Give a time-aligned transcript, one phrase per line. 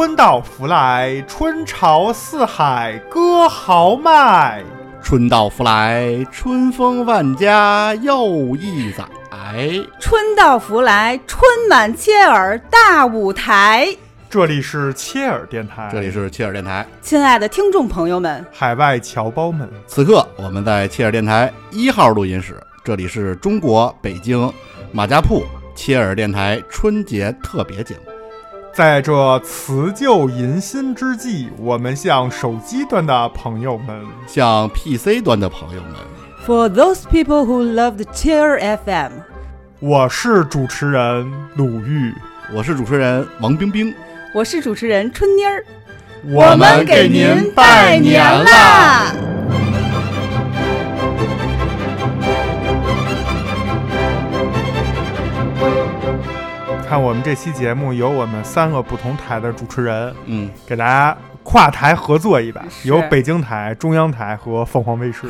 [0.00, 4.64] 春到福来，春潮四海歌豪迈。
[5.02, 9.04] 春到福来，春风万家又一载。
[10.00, 13.94] 春到福来，春满切耳大舞台。
[14.30, 24.50] 这里是切尔电台，这里是切尔电台，亲爱的听众朋友们，海外侨胞们，此刻我们在切尔电台一号录音室，这里是中国北京
[24.92, 25.44] 马家铺
[25.74, 28.09] 切尔电台春节特别节目。
[28.72, 35.92] 在这辞旧迎新之际，我们向手机端的朋友们，向 PC 端的朋友们
[36.46, 39.12] ，For those people who love the Cheer FM，
[39.80, 42.14] 我是主持人鲁豫，
[42.54, 43.92] 我是主持人王冰冰。
[44.32, 45.64] 我是主持人春妮儿，
[46.24, 49.12] 我们给您拜年啦！
[56.90, 65.28] 看我们这期节目有我们三个不同台的主持人，嗯，给大家跨台合作一把，有北京台、中央台和凤凰卫视。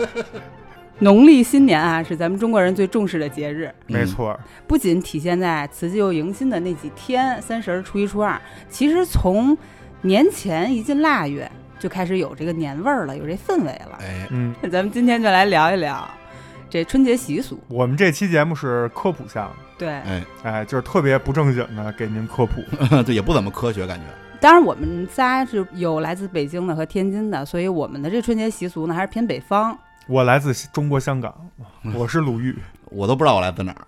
[1.00, 3.74] 农历新年啊，是咱们中国人最重视的节日。
[3.86, 8.38] 没错，不仅体现在辞旧迎新的那几天，三十、初一、初二，
[8.68, 9.56] 其实从
[10.02, 13.98] 年前一进腊月就开始有这个年味儿了，有这氛围了。
[14.02, 16.06] 哎，嗯， 咱们今天就来聊一聊
[16.70, 17.58] 这春节习俗。
[17.68, 22.62] 我们这期节目是科普项，对，哎哎，就是特别不正经的给您科普，
[23.04, 24.04] 这也不怎么科学感觉。
[24.40, 29.76] 当然，我们仨是有来自北京的和天津的，所以我们的这春节习俗呢还是偏北方。
[30.06, 31.34] 我来自中国香港，
[31.94, 33.86] 我是鲁豫，我都不知道我来自哪儿。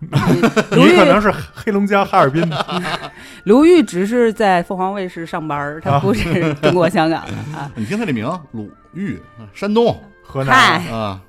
[0.76, 2.66] 你可能是黑龙江哈尔滨的。
[3.44, 7.68] 鲁豫只是在凤凰卫视上班，他不是中国香港的啊。
[7.74, 9.18] 你听他这名，鲁豫，
[9.52, 9.98] 山东、
[10.32, 11.20] 河南啊，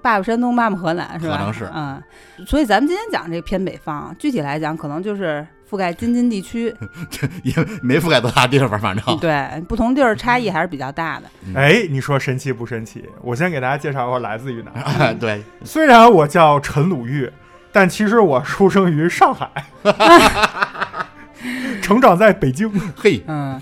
[0.00, 1.36] 爸爸山东，妈妈河南，是吧？
[1.36, 2.00] 可能是嗯。
[2.46, 5.44] 所以咱们今天讲这偏北方，具体来讲，可能就是。
[5.70, 6.72] 覆盖京津地区，
[7.42, 11.22] 也没覆盖多大地方，反正对不同地儿差异还是比较大的。
[11.54, 13.02] 哎，你说神奇不神奇？
[13.22, 15.12] 我先给大家介绍我来自于哪。
[15.18, 17.28] 对，虽然我叫陈鲁豫，
[17.72, 19.50] 但其实我出生于上海，
[21.82, 22.70] 成长在北京。
[22.94, 23.60] 嘿，嗯，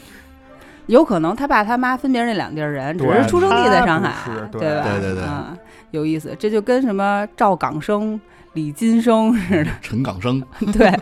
[0.86, 4.12] 有可能他爸他妈分别是那两地儿人，只是出生地在上海，
[4.50, 4.84] 对吧？
[4.84, 5.56] 对对对，嗯，
[5.90, 6.34] 有意思。
[6.38, 8.20] 这就跟什么赵港生。
[8.54, 10.38] 李金生似的，陈港生
[10.76, 10.92] 对，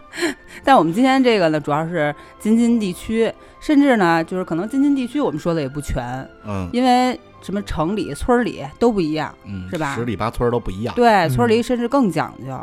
[0.64, 6.02] 但我们今天这个呢，主要是京津地区，甚至呢，就是可能京津地区我们说的也不全，
[6.46, 9.94] 嗯，因为什么城里、村里都不一样，嗯，是吧？
[9.94, 12.58] 十里八村都不一样，对，村里甚至更讲究。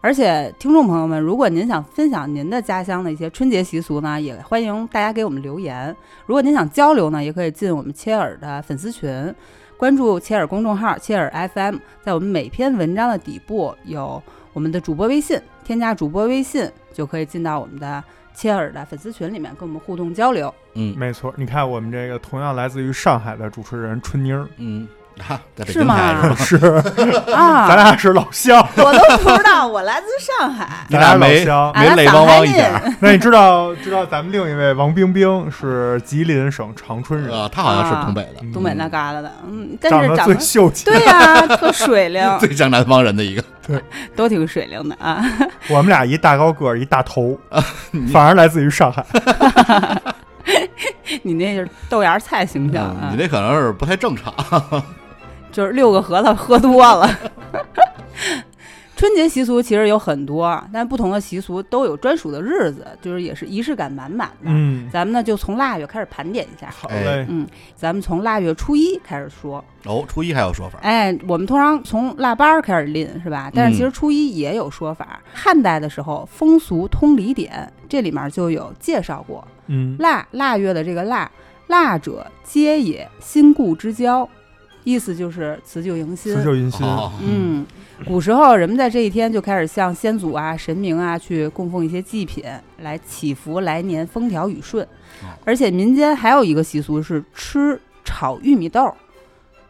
[0.00, 5.94] 而且，听众朋友们，如果您想分享您的家乡的一些春节习俗呢，也欢迎大家给我们留言。
[6.26, 9.34] 如果您想交流呢，也可以进我们切尔的粉丝群。
[9.76, 18.02] 关注切尔公众号切尔 FM，在我们每篇文章的底部有我们的主播微信，添加主播微信就可以进到我们的
[18.32, 20.54] 切尔的粉丝群里面，跟我们互动交流。
[20.74, 24.86] 嗯，没错，你看我们这个同样来自于上海的主持人春妮儿，嗯。
[25.18, 26.34] 哈，是吗？
[26.36, 26.56] 是
[27.32, 32.70] 啊， 咱俩是老乡， 我都不知道，我来自上海， 咱俩老乡，没泪汪汪一点。
[33.00, 37.48] 那你知道知道咱们另一位王冰冰是吉林省长春人啊？
[37.50, 43.82] 他好像是东北的，东北那旮旯的，嗯，但是长得最秀气，对呀，特水灵，最像南方人的一个，对，
[44.14, 45.24] 都挺水灵的啊。
[45.68, 47.38] 我们俩一大高个儿，一大头，
[48.12, 49.04] 反而来自于上海。
[51.22, 54.32] 你那是豆芽菜形象，你那可能是不太正常。
[55.56, 57.08] 就是六个核桃喝多了。
[58.94, 64.50] 春节习俗其实有很多，但不同的习俗都有专属的日子，就是也是仪式感满满的。
[64.50, 66.68] 嗯，咱们呢就从腊月开始盘点一下。
[66.70, 67.24] 好嘞。
[67.30, 69.64] 嗯，咱们从腊月初一开始说。
[69.86, 70.78] 哦，初一还有说法？
[70.82, 73.50] 哎，我们通常从腊八开始拎，是吧？
[73.54, 75.22] 但是其实初一也有说法。
[75.32, 79.42] 汉代的时候，《风俗通礼典》这里面就有介绍过。
[79.68, 81.30] 嗯，腊腊月的这个腊，
[81.68, 84.28] 腊者皆也，新故之交。
[84.86, 86.86] 意思就是辞旧迎新，辞旧迎新。
[87.20, 87.66] 嗯，
[88.06, 92.44] 古时候人们在这一天就开始向先祖啊、神明啊去供奉一些祭品，
[92.82, 94.86] 来祈福来年风调雨顺。
[95.44, 98.94] 而且民间还有一个习俗是吃炒玉米豆，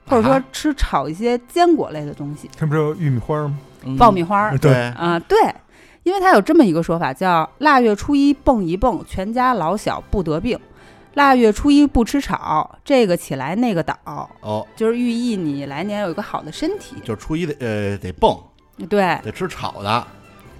[0.04, 2.50] 或者说吃炒一些坚果类的东西。
[2.54, 3.58] 这不是玉米花吗？
[3.96, 4.54] 爆米花。
[4.58, 5.38] 对啊，对，
[6.02, 10.58] 因为它有这么一个说法，叫腊月初一蹦一蹦，全家老小不得病。
[11.16, 13.98] 腊月初一不吃炒，这个起来那个倒
[14.42, 16.96] 哦，就是寓意你来年有一个好的身体。
[17.02, 18.38] 就是初一得呃得蹦，
[18.86, 20.06] 对，得吃炒的，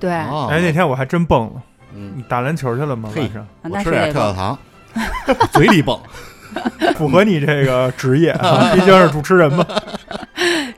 [0.01, 0.11] 对。
[0.11, 1.63] 哎，那天我还真蹦了，
[1.95, 3.11] 嗯，打篮球去了吗？
[3.15, 4.59] 晚上我吃点跳跳糖，
[5.53, 6.01] 嘴里蹦，
[6.97, 8.33] 符合你这个职业，
[8.73, 9.63] 毕竟是主持人嘛。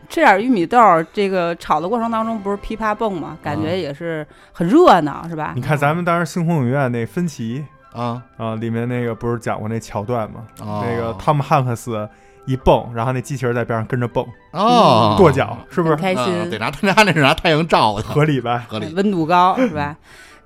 [0.08, 0.76] 吃点玉米豆，
[1.12, 3.38] 这个炒的过程当中不是噼啪蹦吗？
[3.40, 5.52] 感觉也是很热闹，是吧？
[5.54, 7.64] 你看咱们当时星空影院那分歧。
[7.98, 8.22] 啊。
[8.36, 10.42] 啊，里面那个不是讲过那桥段吗？
[10.60, 10.84] 哦。
[10.86, 12.08] 那个汤姆汉克斯
[12.46, 15.96] 一蹦，然后那机器人在边上跟着蹦，哦，跺脚，是不是？
[15.96, 18.64] 开心，嗯得拿 他家那是拿太阳照的，合理吧？
[18.68, 18.92] 合理。
[18.94, 19.96] 温度高是吧？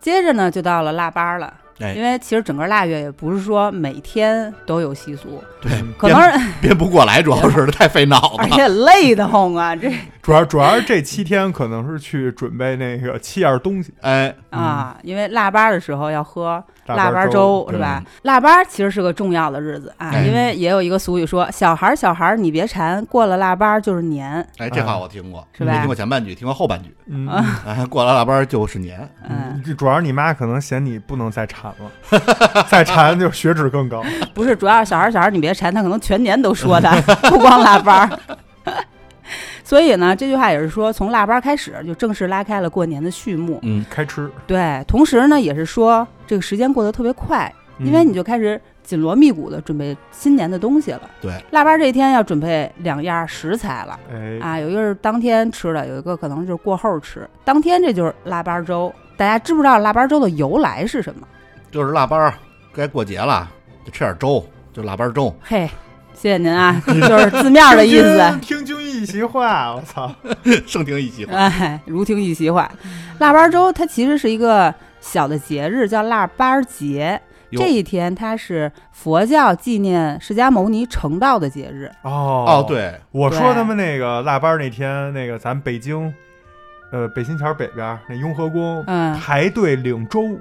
[0.00, 1.54] 接着呢，就到了腊八了。
[1.78, 1.92] 哎。
[1.94, 8.36] 因为其实整个腊月也不是说每天都有习俗，对，嗯可能是编不过来，主要是太费脑子。
[8.38, 9.88] 而且累得慌啊，这。
[10.22, 18.02] 主要主要是这七天可能是去准备那个七样东西，哎，啊，因为腊八的时候要喝腊八粥是吧？
[18.22, 24.46] 腊八其实是个重要的日子啊，哎因为也有一个俗语说：“小孩儿小孩儿你别馋，过了腊八就是年。
[24.58, 26.94] 哎，这话我听过，是吧没听过前半句，听过后半句。
[27.06, 27.28] 嗯，
[27.66, 34.02] 哎，过了腊八就是年，”嗯，这主要是你妈可能嫌你不能再馋了，再馋就血脂更高。
[34.34, 37.00] 不是，主要是小孩儿小孩儿你别馋，他可能全年都说他，
[37.30, 38.18] 不光腊八儿。
[39.72, 43.58] 所以呢，这句话也是说，从腊八开始就正式拉开了过年的序幕。
[43.62, 51.00] 嗯，开吃，对，同时呢，也是说这个时间过得特别快，嗯因为你就开始紧锣密鼓的准备新年的东西了。
[51.22, 57.26] 对，腊八这一天要准备两样食材了哎，啊，有一个是当天吃的，有一个可能就是过后吃。
[57.42, 61.26] 当天这就是腊八粥，大家知不知道腊八粥的由来是什么？
[61.70, 62.38] 就是腊八
[62.74, 63.50] 该过节了，
[63.86, 65.34] 就吃点粥，就腊八粥。
[65.42, 65.66] 嘿，
[66.22, 68.38] 谢谢您啊， 就是字面的意思。
[68.40, 70.08] 听君一席话，我操！
[70.64, 71.34] 盛听一席话。
[71.34, 72.70] 哎，如听一席话。
[73.18, 77.20] 腊八粥它其实是一个小的节日，叫腊八节。
[77.50, 81.90] 这一天它是佛教纪念释迦牟尼成道的节日。
[82.02, 86.14] 哦哦，，对，我说他们那个腊八那天，那个咱北京，
[86.92, 90.38] 呃，北新桥北边那雍和宫嗯排队领粥，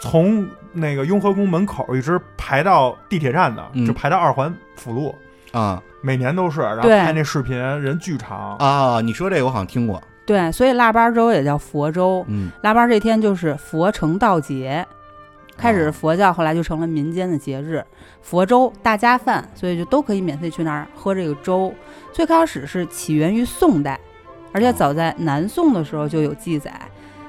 [0.00, 5.14] 从那个雍和宫门口一直排到地铁站的，嗯就排到二环辅路，
[5.52, 6.60] 啊每年都是。
[6.60, 8.56] 然后对拍那视频，人巨长。
[8.56, 10.02] 啊，你说这个我好像听过。
[10.24, 12.24] 对，所以腊八粥也叫佛粥。
[12.28, 14.86] 嗯，腊八这天就是佛成道节，
[15.56, 17.82] 开始是佛教，后来就成了民间的节日。
[18.20, 21.74] 佛粥大家饭，所以就都可以免费去那儿喝这个粥。
[22.12, 23.98] 最开始是起源于宋代，
[24.52, 26.70] 而且早在南宋的时候就有记载。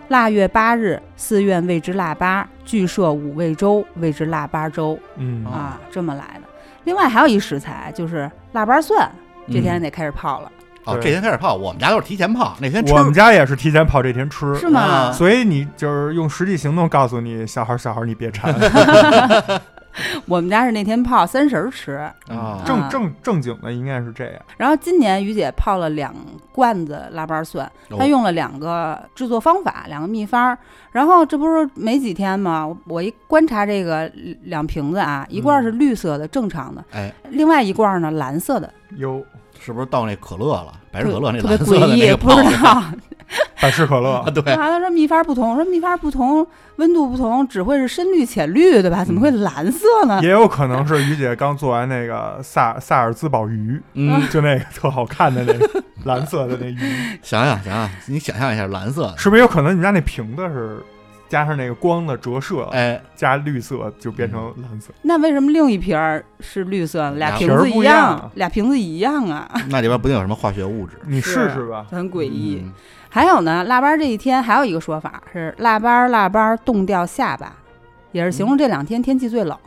[0.10, 5.46] 腊月八日，寺院谓之腊八，具设五味粥，谓之腊八粥嗯。
[5.46, 5.52] 哦。
[5.52, 6.42] 啊，这么来的。
[6.84, 9.10] 另外还有一食材就是腊八蒜，
[9.48, 10.52] 这天嗯得开始泡了，
[10.86, 12.94] 哦，这天开始泡，我们家都是提前泡，那天吃。
[12.94, 14.80] 我们家也是提前泡这天吃，是吗？
[14.82, 18.54] 啊所以你就是用实际行动告诉你小孩儿小孩儿你别馋，
[20.28, 21.94] 我们家是那天泡，三十儿吃。
[22.28, 24.42] 啊，正正正经的应该是这样。
[24.58, 26.14] 然后今年于姐泡了两
[26.52, 30.58] 罐子腊八蒜，哦她用了两个制作方法，两个秘方儿。
[30.92, 32.66] 然后这不是没几天吗？
[32.66, 34.12] 我我一观察这个
[34.44, 39.24] 两瓶子啊，一罐是绿色的，正常的，哎，另外一罐呢蓝色的，哟，
[39.60, 40.74] 是不是到那可乐了？
[40.92, 42.84] 百事可乐那特别蓝色的诡异，不那个泡知道。
[43.62, 46.46] 百事可乐啊，，对，啊，他说秘方不同，说秘方不同，
[46.78, 49.04] 温度不同，只会是深绿浅绿，对吧？
[49.04, 50.20] 怎么会蓝色呢？
[50.24, 56.80] 也有可能是于姐刚做完那个萨萨尔兹堡鱼，嗯，就那个特好看的那个蓝色的那鱼，
[57.22, 60.78] 想想想想，你想象一下蓝色的，是不是有可能你们家那瓶子是
[61.28, 64.92] 加上那个光的折射，哎，加绿色就变成蓝色？
[65.02, 67.12] 那为什么另一瓶儿是绿色？
[67.12, 70.98] 俩俩瓶子一样样，俩瓶子一样啊，那里边不定有什么化学物质？
[71.06, 71.86] 你试试吧。
[71.92, 72.62] 很诡异。
[72.64, 72.74] 嗯
[73.10, 77.56] 还有呢，腊八这一天还有一个说法是腊八腊八冻掉下巴，
[78.12, 79.58] 也是形容这两天天气最冷。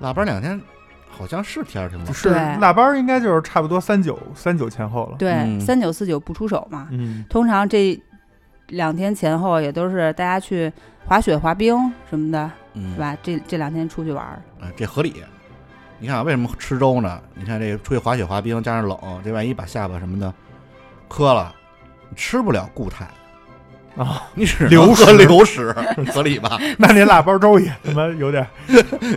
[0.00, 0.60] 腊八两天
[1.08, 5.16] 好像是天儿挺冷，是对腊八应该就是差不多三九三九前后了。
[5.16, 6.88] 对，嗯三九四九不出手嘛。
[6.90, 7.98] 嗯，通常这
[8.68, 10.72] 两天前后也都是大家去
[11.06, 13.16] 滑雪、滑冰什么的，嗯是，吧？
[13.22, 15.22] 这这两天出去玩儿，哎，这合理。
[16.00, 17.20] 你看啊为什么吃粥呢？
[17.34, 20.34] 你看这个出去滑雪滑冰，加上冷，这万一把下巴什么的
[21.08, 21.63] 磕了，你
[22.14, 23.06] 吃不了固态
[23.96, 25.74] 啊，你只能流喝食流食，
[26.12, 26.58] 合理吧？
[26.78, 28.44] 那那腊八粥也他妈有点。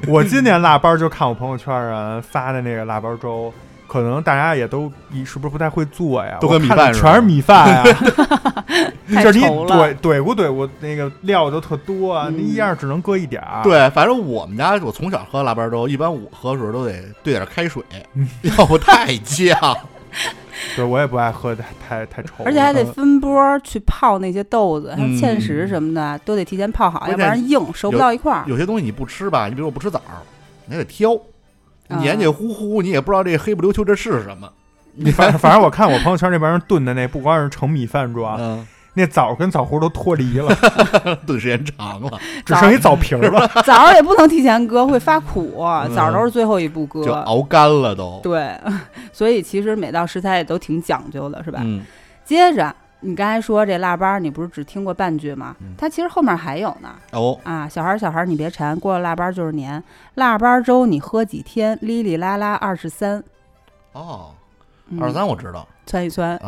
[0.08, 3.51] 我今年腊八就看我朋友圈人发的那个腊八粥，
[3.88, 6.38] 可能大家也都你是不是不太会做呀？
[6.39, 7.84] 都跟米饭全是米饭呀
[9.12, 9.96] 太就是你怼。
[9.96, 17.82] 怼咕怼咕，那个料都特多啊，嗯那一样只能搁一点儿。，对，反正我们家我从小喝腊八粥，一般我喝的时候都得兑点开水
[18.13, 19.58] 嗯，要不太酱。
[20.75, 28.43] 对我也不爱喝太太太稠，而且还得嗯分波去泡那些豆子，像嗯芡实什么的，都得提前泡好，要不然硬熟不到一块儿。
[28.47, 30.21] 有些东西你不吃吧，你比如我不吃枣儿，
[30.65, 31.13] 你还得挑，
[31.88, 34.51] 啊黏黏糊糊，你也不知道这黑不溜秋这是什么。
[35.00, 38.67] 你反反正我看我朋友圈那帮人炖的那，不光是盛米饭装，嗯，
[38.98, 40.51] 那枣跟枣核都脱离了，
[41.27, 43.48] 炖时间长了，只剩一枣皮儿了。
[43.63, 45.54] 枣儿也不能提前割，会发苦。
[45.60, 47.13] 嗯枣儿都是最后一步就。
[47.13, 48.20] 熬干了都。
[48.24, 48.60] 对，
[49.13, 51.60] 所以其实每道食材也都挺讲究的，是吧？
[51.63, 51.82] 嗯，
[52.25, 55.75] 接着你刚才说这腊八儿，你不是只听过半句吗嗯？
[55.77, 56.89] 它其实后面还有呢。
[57.12, 59.82] 哦，啊，小孩儿小孩儿你别馋，过了腊八儿就是年。
[60.16, 61.77] 腊八儿粥你喝几天？
[61.84, 63.24] 哩哩啦啦二十三。
[63.94, 64.32] 哦，
[64.89, 66.39] 嗯二十三我知道窜一窜，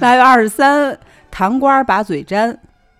[0.00, 0.98] 腊月二十三，
[1.30, 2.50] 糖瓜儿把嘴粘，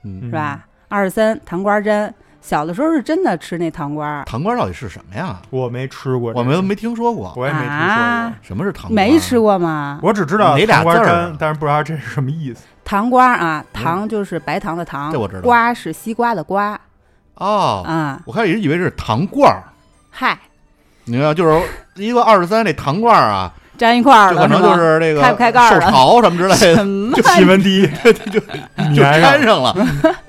[0.05, 0.65] 嗯，是吧？
[0.89, 2.15] 二十三糖瓜儿粘。
[2.43, 5.39] 小的时候是真的吃那糖瓜儿，糖瓜到底是什么呀？
[5.51, 8.35] 我没吃过，我们没听说过，我也没听说啊过。
[8.41, 8.95] 什么是糖瓜？
[8.95, 10.01] 没吃，过吗？
[10.03, 12.63] 我只知道哪俩糖瓜字儿啊粘，但是不知道这是什么意思。
[12.83, 16.81] 糖瓜儿啊，糖就是白糖的糖，这我知道瓜是西瓜的瓜
[17.35, 18.19] 哦，啊。
[18.25, 19.63] 我开始以为是糖罐儿，
[20.09, 20.39] 嗨，
[21.05, 21.63] 你看，就是
[21.97, 27.23] 一个二十三那糖罐儿啊，粘一块儿了，可能就是这个开不开盖儿了受潮什么之类的，什么就？
[27.33, 27.89] 气温低，
[28.31, 28.41] 就
[28.95, 29.75] 粘上粘上了。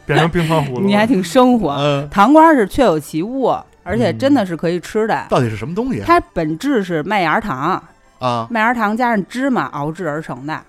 [0.05, 0.81] 变成冰糖葫芦。
[0.81, 1.71] 你还挺生活。
[1.79, 3.53] 嗯，糖瓜是确有其物，
[3.83, 5.25] 而且真嗯的是可以吃的。
[5.29, 7.81] 到底是什么东西它本质是麦芽糖，
[8.19, 8.47] 啊？
[8.49, 10.59] 麦芽糖加上芝麻熬制而成的，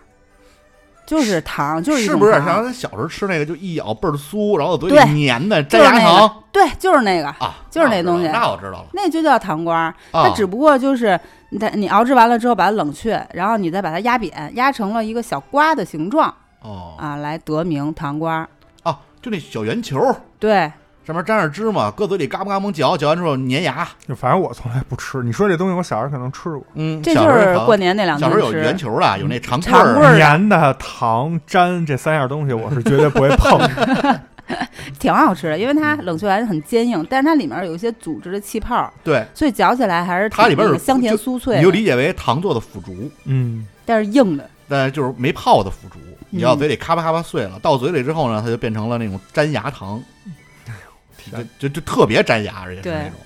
[1.06, 7.54] 就是糖，就是一是不是像咱小时候吃那个，就一咬倍儿酥，然后嘴对里粘的粘就是那牙糖个，对，就是那个，啊？
[7.70, 8.86] 就是那东西那我知道了。
[8.92, 9.76] 那就叫糖瓜。
[9.76, 11.18] 啊它只不过就是
[11.52, 18.48] 你它你熬制完了之后把它冷却，然后你再把它压扁，压成了一个小瓜的形状哦啊，来得名糖瓜
[18.84, 18.90] 哦。
[18.90, 20.00] 啊，就那小圆球，
[20.38, 20.72] 对，
[21.06, 23.86] 上面沾上芝麻，搁嘴里嘎嘣嘎嘣嚼，嚼完之后粘牙。
[24.08, 25.22] 就反正我从来不吃。
[25.22, 26.64] 你说这东西，我小时候可能吃过。
[26.72, 28.74] 嗯，这就是过年那两小天时候有圆。
[28.74, 34.20] 球的，有那长棍长棍儿粘的、糖、粘这三样东西，我是绝对不会碰的。
[34.98, 44.48] 挺好吃的，因为它冷却完很坚硬，但是它里面有一些组织的气泡，对，所以嚼起来还是它里边有香甜酥脆，你就理解为糖做的腐竹，嗯，但是硬的。
[44.68, 45.98] 但就是没泡的腐竹。
[46.30, 50.02] 你要嗯嘴里咔吧咔吧碎了，到嘴里之后呢，它就变成了那种粘牙糖，
[51.30, 53.18] 就就就特别粘牙，而且是那对种。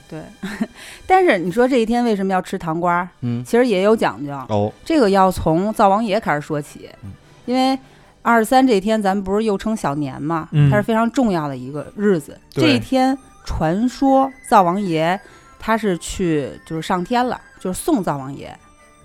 [0.50, 0.68] 对，
[1.06, 3.08] 但是你说这一天为什么要吃糖瓜？
[3.20, 7.12] 嗯，其实也有讲究，哦，这个要从灶王爷开始说起嗯，
[7.44, 7.78] 因为
[8.26, 10.68] 二十三这一天咱们不是又称小年嘛，嗯。
[10.68, 12.36] 它是非常重要的一个日子。
[12.52, 12.64] 对。
[12.64, 15.18] 这一天传说灶王爷
[15.60, 18.52] 他是去就是上天了，就是送灶王爷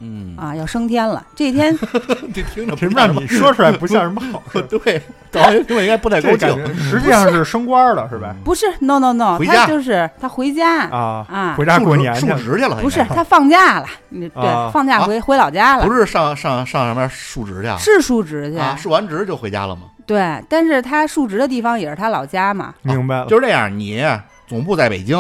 [0.02, 1.26] 嗯，啊要升天了。
[1.36, 1.78] 这一天
[2.34, 4.62] 这听着这不像让你说出来不像什么好事。
[4.68, 6.76] 对，早上听着应该不太高这感兴。
[6.76, 8.36] 实际上是升官了，是吧？
[8.44, 12.38] 不是 no no no，他就是他回家啊，啊回家过年去述了。
[12.38, 15.94] 职去了，不是他放假了，你对啊放假回回老家了不。
[15.94, 17.78] 是上上上上面述职去啊？
[17.78, 19.84] 是述职去，啊，述完职就回家了吗？
[20.08, 24.04] 对，但是他述职的地方也是他老家嘛，明白了，就是这样，你
[24.48, 25.18] 总部在北京，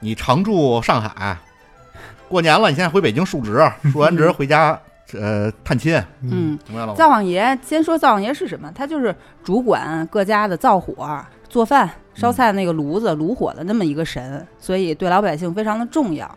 [0.00, 1.36] 你常驻上海，
[2.30, 3.60] 过年了，你现在回北京述职，
[3.92, 4.78] 述完职回家，
[5.14, 6.94] 呃，探亲，嗯，明白了吗？
[6.94, 8.70] 灶王爷，先说灶王爷是什么？
[8.72, 16.30] 他就是主管各家的灶火、做饭、烧菜那个炉子、炉火的那么一个神，所以对老百姓非常的重要。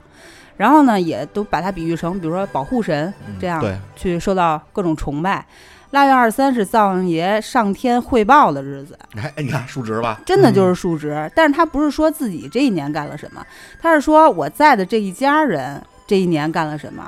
[0.58, 5.46] 然后呢，也都把它比喻成，比如说保护神嗯这样对，去受到各种崇拜。
[5.94, 11.32] 腊月二十三是灶王爷上天汇报的日子，哎，你看述职吧，真的就是述职。
[11.36, 13.46] 但是他不是说自己这一年干了什么，
[13.80, 17.08] 他是说我在的这一家人这一年干了什么，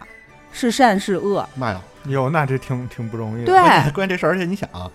[0.52, 1.44] 是善是恶。
[1.56, 1.82] 妈呀！
[2.10, 3.48] 哟，那这挺挺不容易的。
[3.48, 4.88] 对关键这事儿，而且你想啊，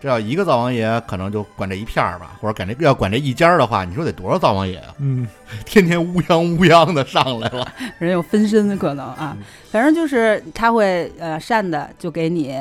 [0.00, 4.94] 这要一个灶王爷可能就管这一片儿吧，或者管这要管这一家儿的话，你说得多少灶王爷啊？
[5.00, 5.28] 嗯，
[5.66, 7.70] 天天乌泱乌泱的上来了，
[8.00, 12.56] 人有分身的可能啊嗯，反正就是他会呃善的就给你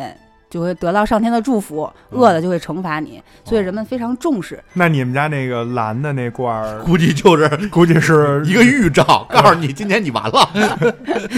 [0.53, 4.63] 就会得到上天的祝福，嗯恶的就会惩罚你，所以人们非常重视。
[4.74, 10.48] 那你们家那个蓝的那罐儿， 估计就是 估计是 一个预兆，告诉你今年你完了，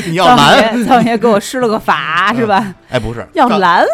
[0.05, 0.77] 你要蓝。
[0.77, 2.75] 爷，灶王爷给我施了个法是吧？
[2.91, 3.86] 哎，不是，要蓝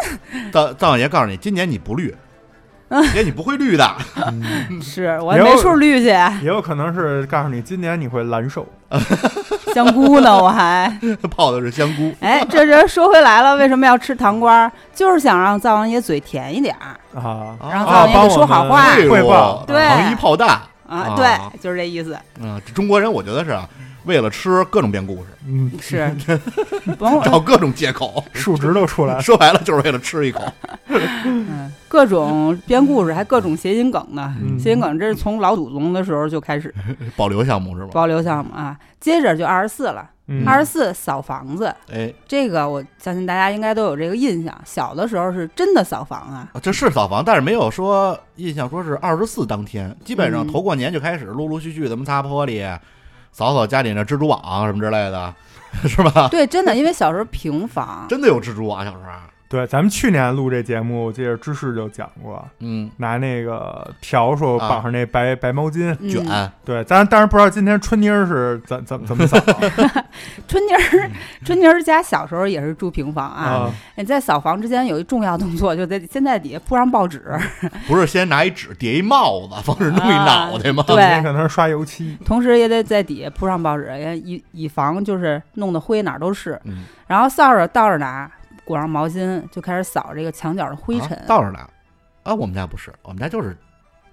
[0.52, 2.16] 灶灶王爷告诉你，今年你不绿，
[2.90, 3.88] 今年你不会绿的。
[4.26, 8.68] 嗯是我还没处绿去，也有可能是告诉你今年你会蓝瘦。
[9.76, 10.92] 香菇呢我还。
[11.36, 14.72] 泡的是香菇，哎，这人说回来了，为什么要吃糖瓜？
[14.94, 21.26] 就是想让灶王爷嘴甜一点儿啊，让啊灶王爷说好话哎呦汇报对糖衣炮弹啊啊对，
[21.60, 22.18] 就是这意思。
[22.42, 22.62] 嗯！
[22.76, 23.68] 中国人我觉得是啊，
[24.06, 26.12] 为了吃各种编故事，嗯，是，
[26.98, 27.22] 甭管。
[27.24, 29.16] 找各种借口，数值都出来。
[29.16, 29.22] 了。
[29.22, 30.42] 说白了就是为了吃一口。
[31.26, 34.36] 嗯，各种编故事，还各种谐音梗呢。
[34.42, 34.60] 嗯。
[34.60, 36.74] 谐音梗这是从老祖宗的时候就开始。
[37.16, 37.90] 保留项目是吧？
[37.94, 38.78] 保留项目啊。
[39.00, 40.48] 接着就二十四了，嗯。
[40.48, 44.56] 二十四扫房子，哎，这个我相信大家应该都有这个印象。
[44.66, 52.78] 小的时候是真的扫房啊，这是扫房，但是没有说印象说是二十四当天，基本上嗯头过年就开始陆陆续续的么擦玻璃，
[53.32, 55.34] 扫扫家里那蜘蛛网什么之类的，
[55.88, 56.28] 是吧？
[56.30, 59.04] 对，真的，因为小时候平房，真的有蜘蛛网，小时候
[59.52, 65.94] 对，咱们去年录这节目，我记得芝士就讲过，嗯，拿那个笤帚啊绑上那白、白毛巾。
[66.00, 69.38] 嗯卷，对，咱当然不知道今天春妮儿是怎怎怎么扫
[70.48, 71.12] 春妮儿，
[71.44, 73.44] 春妮儿家小时候也是住平房啊。
[73.44, 73.72] 啊。
[73.96, 77.22] 你在扫房之前有一重要动作，就得先在底下铺上报纸，
[77.88, 80.82] 不是先拿一纸叠一帽子，防止弄一脑袋吗？
[80.88, 82.18] 对可能是刷油漆。
[82.24, 86.58] 同时也得在底下铺上报纸，也以以防就是弄的灰哪儿都是。
[86.64, 88.32] 嗯，然后扫帚倒着拿，
[88.72, 91.10] 裹上毛巾就开始扫这个墙角的灰尘。
[91.18, 91.70] 啊倒着拿。
[92.24, 93.58] 啊，我们家不是，我们家就是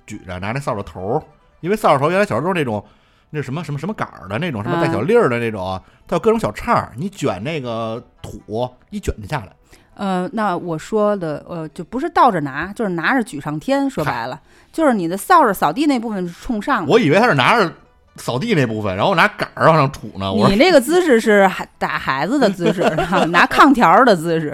[0.04, 1.22] 举着拿那扫帚头儿，
[1.60, 2.84] 因为扫帚头原来小时候那种
[3.30, 9.52] 那什么什么什么杆儿的那种，什么带小粒儿的那种，它有各种小叉儿，你卷那个土一卷就下来。
[9.94, 13.88] 呃，那我说的呃，就不是倒着拿，就是拿着举上天。
[13.90, 14.40] 说白了，
[14.72, 16.90] 就是你的扫帚扫地那部分是冲上的。
[16.90, 17.70] 我以为他是拿着
[18.18, 20.32] 扫地那部分，然后拿杆儿往上杵呢。
[20.32, 24.50] 我你那个姿势是孩打孩子的姿势，啊拿 炕条儿的姿势。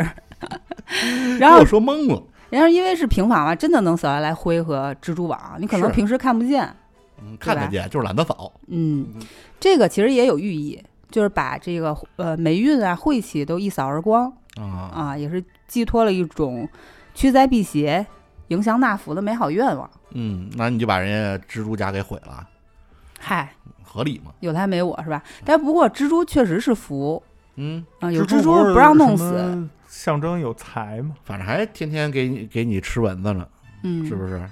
[1.39, 2.23] 然后给我，说懵了。
[2.51, 6.69] 然后因为是平房嘛，真的能扫下来灰和蜘蛛网，你可能平时看不见。
[7.21, 8.53] 嗯，看得见，就是懒得扫。
[8.69, 9.07] 嗯，
[9.59, 10.81] 这个其实也有寓意，
[11.11, 14.31] 就是把这个呃霉运啊、晦气都一扫而光
[14.61, 16.69] 啊，啊，也是寄托了一种
[17.15, 18.05] 驱灾辟邪、
[18.49, 19.91] 迎祥纳福的美好愿望。
[20.13, 22.47] 嗯，那你就把人家蜘蛛家给毁了，
[23.19, 23.53] 嗨，
[23.83, 24.33] 合理吗？
[24.41, 25.23] 有他没我是吧？
[25.45, 27.23] 但不过蜘蛛确实是福
[27.57, 29.69] 嗯，啊，有蜘蜘蛛不让弄死。
[29.89, 31.15] 象征有财嘛？
[31.25, 33.47] 反正还天天给你给你吃蚊子呢，
[33.85, 34.43] 嗯，是不是？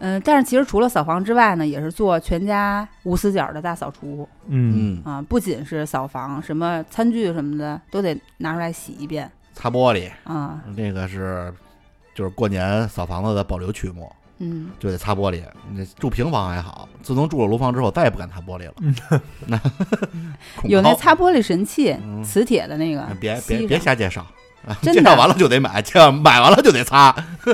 [0.00, 10.60] 嗯，但是其实除了扫房之外呢，也是做全家无死角的大扫除嗯，嗯，啊，不仅是扫房，什么餐具什么的都得拿出来洗一遍擦玻璃，啊。
[10.74, 11.52] 那个是
[12.14, 14.10] 就是过年扫房子的保留曲目，
[14.40, 15.42] 嗯，就得擦玻璃。
[15.74, 19.60] 那住平房还好，自从住了楼房之后，再也不敢擦玻璃了。
[20.64, 24.26] 有那擦玻璃神器，嗯磁铁的那个，别别别瞎介绍。
[24.82, 27.14] 介绍完了就得买，介绍买完了就得擦。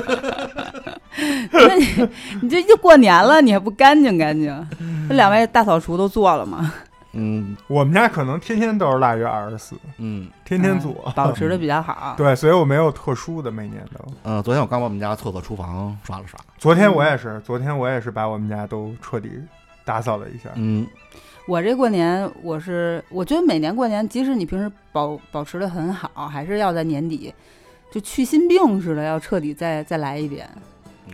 [1.51, 2.09] 那你
[2.41, 4.67] 你这就过年了，你还不干净干净？
[5.07, 6.73] 这两位大扫除都做了吗？
[7.19, 10.93] 嗯我们家可能天天都是腊月二十四，嗯天天做。
[11.05, 12.13] 嗯保持的比较好。
[12.17, 14.13] 对，所以我没有特殊的，每年都。
[14.23, 16.39] 嗯，昨天我刚把我们家厕所、厨房刷了刷。
[16.57, 19.31] 昨天我也是，昨天我也是把我们家都彻底
[19.83, 20.49] 打扫了一下。
[20.55, 20.85] 嗯
[21.47, 27.33] 我这过年，我是我觉得每年过年，即使你平时保保持的很好，还是要在年底
[27.89, 30.45] 就去心病似的，要彻底再再来一遍，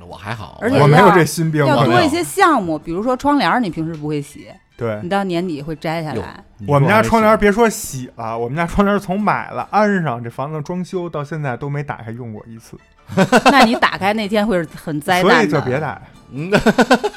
[0.08, 6.44] 我还好，而且我没有这心病，要多一些项目，比如说窗帘儿，你平时不会洗，对你到年底会摘下来。
[6.68, 12.78] 我们家窗帘别说洗了，我们家窗帘从买了安上，这房子装修到现在都没打开用过一次，
[13.52, 15.46] 那你打开那天会是很 灾所难所。
[15.48, 16.02] 以就别打。
[16.32, 16.50] 嗯，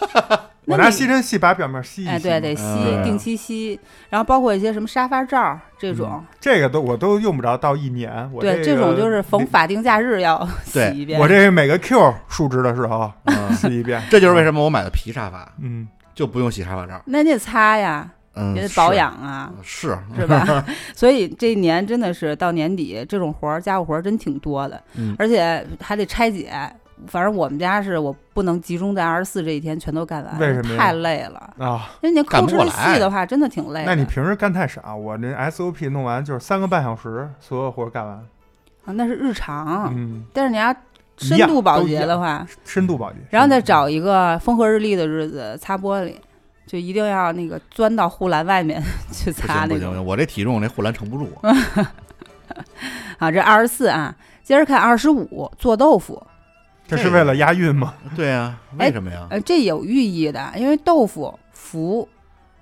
[0.66, 2.11] 我拿吸尘器把表面吸一吸。
[2.11, 8.29] 哎，对，得吸，嗯定期吸，然后包括一些什么沙发罩儿这种，这个都我都用不着到一年。
[8.33, 11.19] 我对，这这种就是逢法定假日要洗一遍。
[11.19, 14.03] 我这个每个 Q 数值的时候嗯洗一遍。
[14.11, 17.00] 这就是为什么我买的皮沙发嗯，就不用洗沙发罩。
[17.05, 20.64] 那你得擦呀，嗯，也得保养啊，是是，是吧？
[20.96, 26.52] 所以这一年真的是到年底，这种活儿家务活儿真挺多的，嗯而且还得拆解。
[27.09, 31.55] 反正我们家是我不能集中在二十四这一天全都干完，为什么太累了。
[31.59, 33.87] 啊，因为你干抠哧的不过来细的话，真的挺累的。
[33.87, 38.16] 那你平时干太少，我那 SOP 弄完就是三个半小时，所有活儿干完。
[38.87, 40.74] 啊那是日常，嗯，但是你要
[41.18, 46.14] 深度保洁的话，深度保洁，然后再找一个风和日丽的日子擦玻璃，
[46.66, 49.81] 就一定要那个钻到护栏外面去擦那种。
[49.81, 51.31] 行不行，我这体重那护栏撑不住。
[53.18, 56.22] 啊，这二十四啊，接着看二十五做豆腐，
[56.87, 57.94] 这是为了押韵吗？
[58.14, 59.26] 对呀，哎为什么呀？
[59.31, 62.09] 呃，这有寓意的，因为豆腐福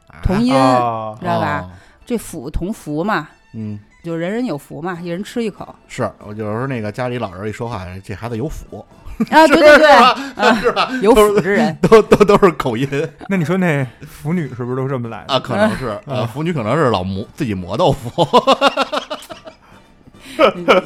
[0.08, 1.60] 啊同音，啊知道吧？
[1.60, 1.70] 哦
[2.06, 8.84] 这福同福嘛，嗯，就人人有福嘛，一人吃一口是我有时候那个家里老人一说话，这孩子有福，
[9.30, 10.90] 啊，对对对，啊是吧？
[11.00, 11.74] 有福之人。
[11.82, 12.86] 都都都是口音
[13.28, 15.32] 那你说那腐女是不是都这么来的？
[15.34, 18.10] 啊，可能是呃，腐女可能是老磨自己磨豆腐，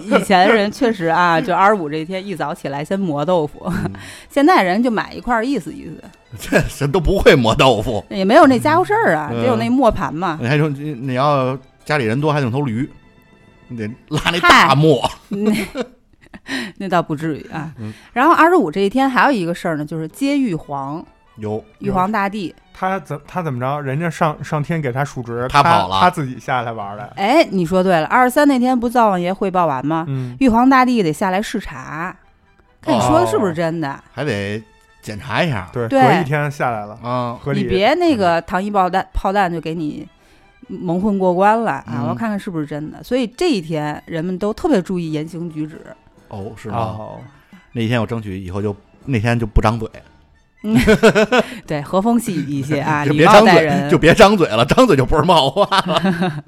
[0.05, 3.93] 以前人确实啊，就二十五这一天一早起来先磨豆腐，嗯
[4.31, 6.05] 现在人就买一块儿意思意思，
[6.51, 8.05] 这人都不会磨豆腐。
[8.11, 10.39] 也没有那家伙事儿啊，嗯得有那磨盘嘛。
[10.41, 12.89] 你还说你你要家里人多，还得头驴，
[13.69, 15.09] 你得拉那嗨大磨。
[15.29, 15.53] 那
[16.79, 17.93] 那倒不至于啊嗯。
[18.13, 21.05] 然后二十五这一天还有一个事儿呢，就是接玉皇，
[21.37, 22.55] 有玉皇大帝。
[22.73, 23.81] 他怎他怎么着？
[23.81, 27.13] 人家上上天给他数值，他他跑了他自己下来玩的。
[27.17, 30.05] 哎，你说对了，二十三那天不灶王爷汇报完吗？
[30.07, 32.17] 嗯，玉皇大帝得下来视察，
[32.81, 34.01] 看你说的是不是真的。
[34.13, 34.63] 还得
[35.03, 37.37] 检查一下对，对隔一天下来了，啊。
[37.43, 37.63] 合理。
[37.63, 40.07] 你别那个糖衣炮弹炮弹就给你
[40.69, 41.85] 蒙混过关了啊！
[41.89, 43.03] 嗯我要看看是不是真的。
[43.03, 45.81] 所以这一天人们都特别注意言行举止。
[46.29, 46.77] 哦，是吗？
[46.79, 47.21] 哦，
[47.73, 48.75] 那一天我争取以后就
[49.07, 49.89] 那天就不张嘴，
[51.67, 53.91] 对，和风细雨一些啊， 就礼貌别张嘴，待人。
[53.91, 56.45] 就别张嘴了， 张嘴就不是冒话了。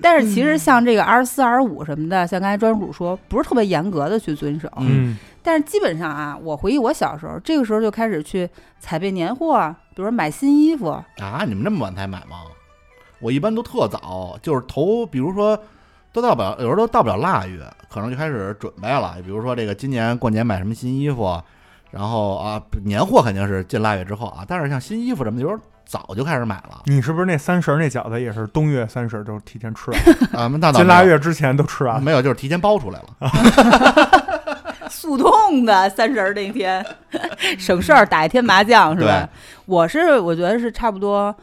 [0.00, 4.68] 但是其实像这个二十四、二十五什么的，像刚才专属说，不是特别严格的去遵守。
[4.78, 10.88] 嗯嗯但是基本上啊，我回忆我小时候，这个时候就开始去采备年货，比如说买新衣服。
[10.88, 12.42] 啊，你们那么晚才买吗？
[13.22, 15.58] 我一般都特早，就是头，比如说
[16.12, 19.14] 都到不了，有时候都到不了腊月，可能就开始准备了。
[19.24, 21.40] 比如说这个今年过年买什么新衣服，
[21.90, 29.98] 然后啊年货肯定是进腊月之后啊，但是像新衣服什么的，有时候早就开始买了你是不是那三十儿那饺子也是冬月三十儿就提前吃了，
[30.32, 30.48] 啊。
[30.48, 32.00] 那倒 进腊月之前都吃完了？
[32.00, 34.12] 没有，就是提前包出来了。
[34.90, 36.84] 速冻的三十儿那天，
[37.58, 39.28] 省事儿，打一天麻将是吧？
[39.64, 41.34] 我是我觉得是差不多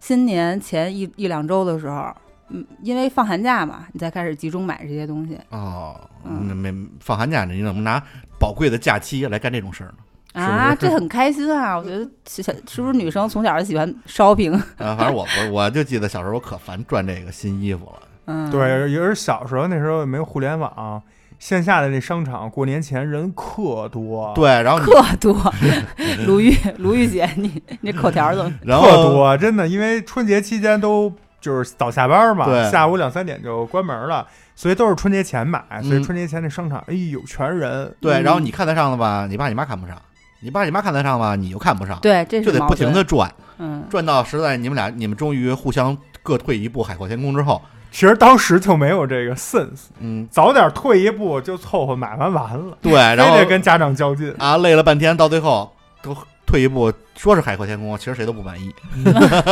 [0.00, 2.14] 新年前一一两周的时候，
[2.48, 8.02] 嗯，因为放寒假嘛，你才开始集中买这些东西哦，嗯那没放寒假呢，你怎么拿
[8.38, 9.94] 宝贵的假期来干这种事儿呢？
[10.34, 11.74] 啊，这很开心啊！
[11.78, 14.54] 我觉得是是不是女生从小就喜欢 shopping？
[14.54, 18.02] 啊， 反正我我我就记得小时候我可烦转这个新衣服了。
[18.26, 21.02] 嗯，对，也是小时候那时候也没有互联网，
[21.38, 25.52] 线下的那商场过年前人可多，对，然后你特多。
[26.26, 28.52] 鲁豫， 鲁豫姐，你你口条怎么？
[28.62, 37.94] 然特后多，真的，因为春节期间都就是早下班嘛，对下午两三点就关门了，所以都是春节前买，所以嗯春节前那商场，哎呦，全人。
[38.00, 39.96] 对，嗯然后你看得上的吧，你爸你妈看不上；
[40.40, 54.32] 你爸你妈看得上吧，你又看不上，对，这就是得不停的转，嗯，转到实在你们俩你们终于互相各退一步，海阔天空之后，其实当时就没有这个 sense，嗯，早点退一步就凑合买完完了，对，然后非得跟家长较劲。
[54.38, 58.72] 啊累了半天，到最后都退一步，说是海阔天空，其实谁都不满意。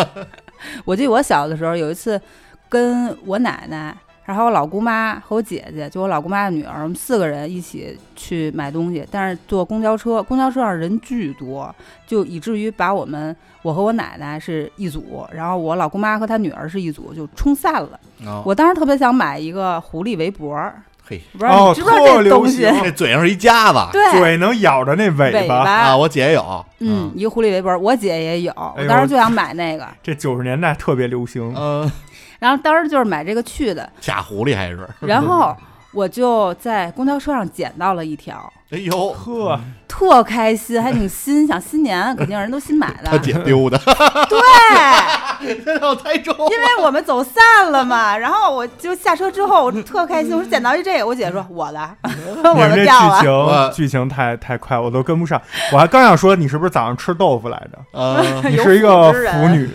[0.85, 2.20] 我记得我小的时候有一次
[2.68, 3.96] 跟我奶奶，
[4.27, 11.75] 然后我老姑妈和我姐姐，就我老姑妈的女儿，我们四个人一起去买东西，但是坐公交车，公交车上人巨多，
[12.07, 17.99] 就以至于把我们我和我奶奶是一组，然后我老姑妈和她女儿是一组，就冲散了。
[18.27, 22.64] 啊，我当时特别想买一个狐狸围脖儿，嘿，不知道哦你知不知道特流这东西？
[22.64, 22.83] 行。
[22.83, 31.55] 这嘴上是一夹子对，嘴能咬着那尾尾巴，啊，我姐也有，嗯，一个狐狸围脖，我姐也有，我当时就想买那个，这九十年代特别流行。
[31.57, 31.90] 嗯，
[32.40, 35.57] 然后当时就是买这个去的，假狐狸还是，然后
[35.97, 43.09] 我就在公交车上捡到了一条，哎呦，呵，特开心，还挺新，想新年肯定人都新买的。
[43.11, 43.79] 他，姐丢的，
[44.29, 55.41] 对，这让我猜中，因为我们走散了嘛，然后我就下车之后，我特开心，我说捡到一这个，我姐说我的，我你们这 的掉了，剧情剧情太太快，我都跟不上。
[55.73, 57.79] 我还刚想说，你是不是早上吃豆腐来着？
[57.93, 59.67] 呃，你是一个腐女，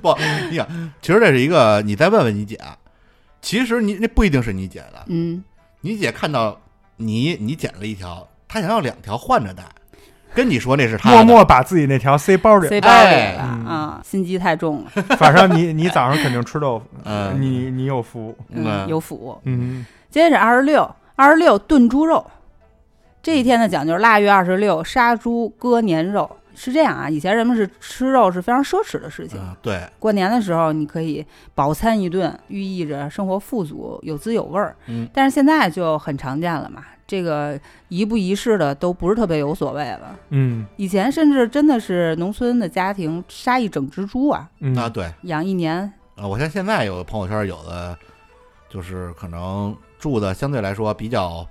[0.00, 0.16] 不，
[0.50, 0.66] 你想，
[1.02, 2.58] 其实这是一个，你再问问你姐，
[3.46, 5.40] 其实你那不一定是你姐的，嗯，
[5.80, 6.60] 你姐看到
[6.96, 9.62] 你你捡了一条，她想要两条换着戴，
[10.34, 12.80] 跟你说那是她，默默把自己那条塞包里塞。
[12.80, 13.32] 包里哎。
[13.34, 13.64] 了嗯。
[13.64, 17.40] 啊，心机太重了，反正你你早上肯定吃豆腐，嗯。
[17.40, 18.36] 你你有福。
[18.48, 19.40] 嗯，有福。
[19.44, 22.28] 嗯，接着二十六，二十六炖猪肉，
[23.22, 26.28] 这一天呢讲究腊月二十六杀猪割年肉。
[26.56, 29.38] 是这样啊，以前人们是吃肉是非常奢侈的事情。
[29.40, 34.74] 嗯，对，过年的时候，你可以饱餐一顿，寓意着生活富足、有滋有味儿。
[34.86, 40.18] 嗯，但是现在就很常见了嘛，这个仪不仪式的都不是特别有所谓了。
[40.30, 45.92] 嗯以前甚至真的是农村的家庭杀一整只猪啊，嗯啊对，养一年。
[46.16, 47.96] 啊，我像现在有朋友圈有的，
[48.70, 51.46] 就是可能住的相对来说比较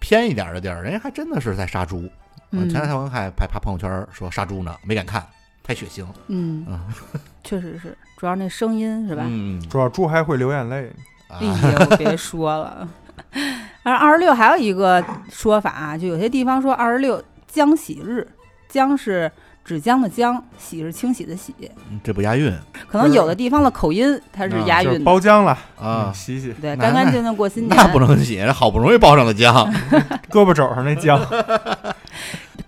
[0.00, 2.08] 偏一点的地儿，人家还真的是在杀猪。
[2.50, 2.68] 我嗯。
[2.68, 5.24] 前两天我还拍发朋友圈说杀猪呢，没敢看，
[5.62, 6.64] 太血腥，嗯。
[6.68, 6.80] 嗯，
[7.44, 9.24] 确实是，主要那声音是吧？
[9.26, 10.90] 嗯，主要猪还会流眼泪。
[11.28, 11.38] 啊。
[11.40, 12.88] 哎呦，别说了。
[13.82, 18.26] 而二十六还有一个说法啊，就有些地方说二十六江洗日，
[18.68, 19.30] 江是
[19.64, 21.54] 纸浆的浆，洗是清洗的洗，
[21.90, 22.52] 嗯这不押韵。
[22.86, 25.04] 可能有的地方的口音它是押韵的。
[25.04, 25.52] 包浆了。
[25.78, 26.06] 啊。
[26.08, 26.52] 嗯，洗洗。
[26.60, 29.52] 对，干干净净过新年，那不能洗，好不容易包上的浆，
[30.30, 31.18] 胳膊肘上那浆。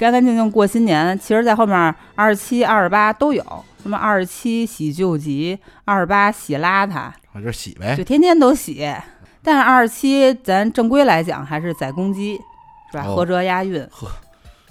[0.00, 1.18] 干干净净过新年。
[1.18, 3.44] 其实，在后面二十七、二十八都有，
[3.82, 8.02] 什么二十七洗旧疾，二十八洗邋遢，我就洗呗就。
[8.02, 8.90] 天天都洗。
[9.42, 12.40] 但是二十七，咱正规来讲还是宰公鸡，
[12.90, 13.04] 是吧？
[13.06, 14.08] 哦合辙押韵，呵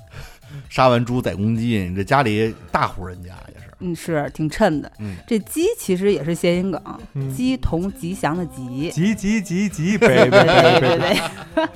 [0.67, 4.91] 杀完猪宰公鸡，你这家里大户人家也是，嗯，是挺衬的。
[4.97, 6.81] 嗯，这鸡其实也是谐音梗，
[7.13, 8.89] 嗯鸡同吉祥的吉。
[8.89, 11.21] 吉吉吉吉， 北对北对对北北。
[11.55, 11.69] 对，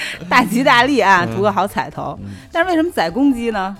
[0.28, 2.18] 大吉大利啊，嗯图个好彩头。
[2.22, 3.76] 嗯但是为什么宰公鸡呢？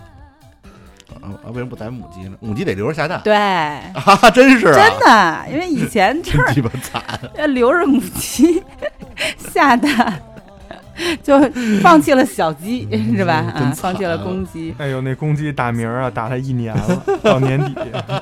[1.22, 2.36] 嗯啊，为什么不宰母鸡呢？
[2.40, 7.02] 母鸡得留着下蛋对， 啊，真是啊，真的，因为以前就真是鸡巴惨。
[7.36, 8.62] 要留着母鸡
[9.52, 10.20] 下蛋，
[11.22, 11.40] 就
[11.82, 13.72] 放弃了小鸡，是吧？
[13.74, 14.74] 放弃了公鸡。
[14.78, 17.74] 哎呦，那公鸡打鸣儿啊，打了一年了，到年底，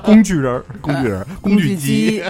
[0.03, 2.23] 工具人儿工具人，工工具鸡，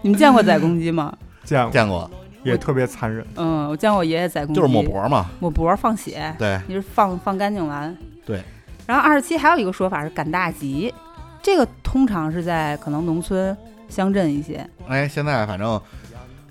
[0.00, 1.12] 你们见过宰公鸡吗？
[1.44, 2.10] 见过，见过，
[2.42, 3.26] 也特别残忍。
[3.36, 5.30] 嗯，我见过我爷爷宰公鸡，就是抹脖嘛。
[5.40, 7.96] 抹脖放血，对，你是放放干净完。
[8.24, 8.42] 对。
[8.86, 10.92] 然后二十七还有一个说法是赶大集，
[11.40, 13.56] 这个通常是在可能农村、
[13.88, 14.68] 乡镇一些。
[14.88, 15.80] 哎，现在反正，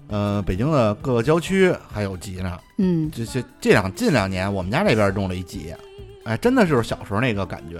[0.07, 2.57] 呃，北京的各个郊区还有集呢。
[2.77, 5.75] 嗯这这这两近两年，我们家这边种了一集，
[6.23, 7.79] 哎，真的就是小时候那个感觉，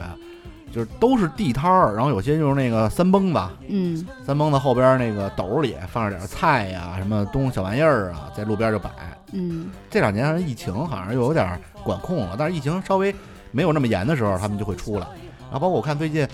[0.72, 8.90] 就是都是地摊儿，然后有些就是那个三蹦子，嗯三蹦子后边那个斗里放着点菜呀，什么东西小玩意儿啊，在路边就摆。
[9.34, 13.14] 嗯这两年疫情好像又有点管控了，但是疫情稍微
[13.52, 15.08] 没有那么严的时候，他们就会出来。
[15.52, 16.28] 然后包括我看最近，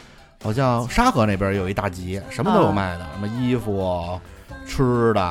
[0.44, 4.20] 好像沙河那边有一大集，什么都有卖的，什么衣服、
[4.66, 5.22] 吃的，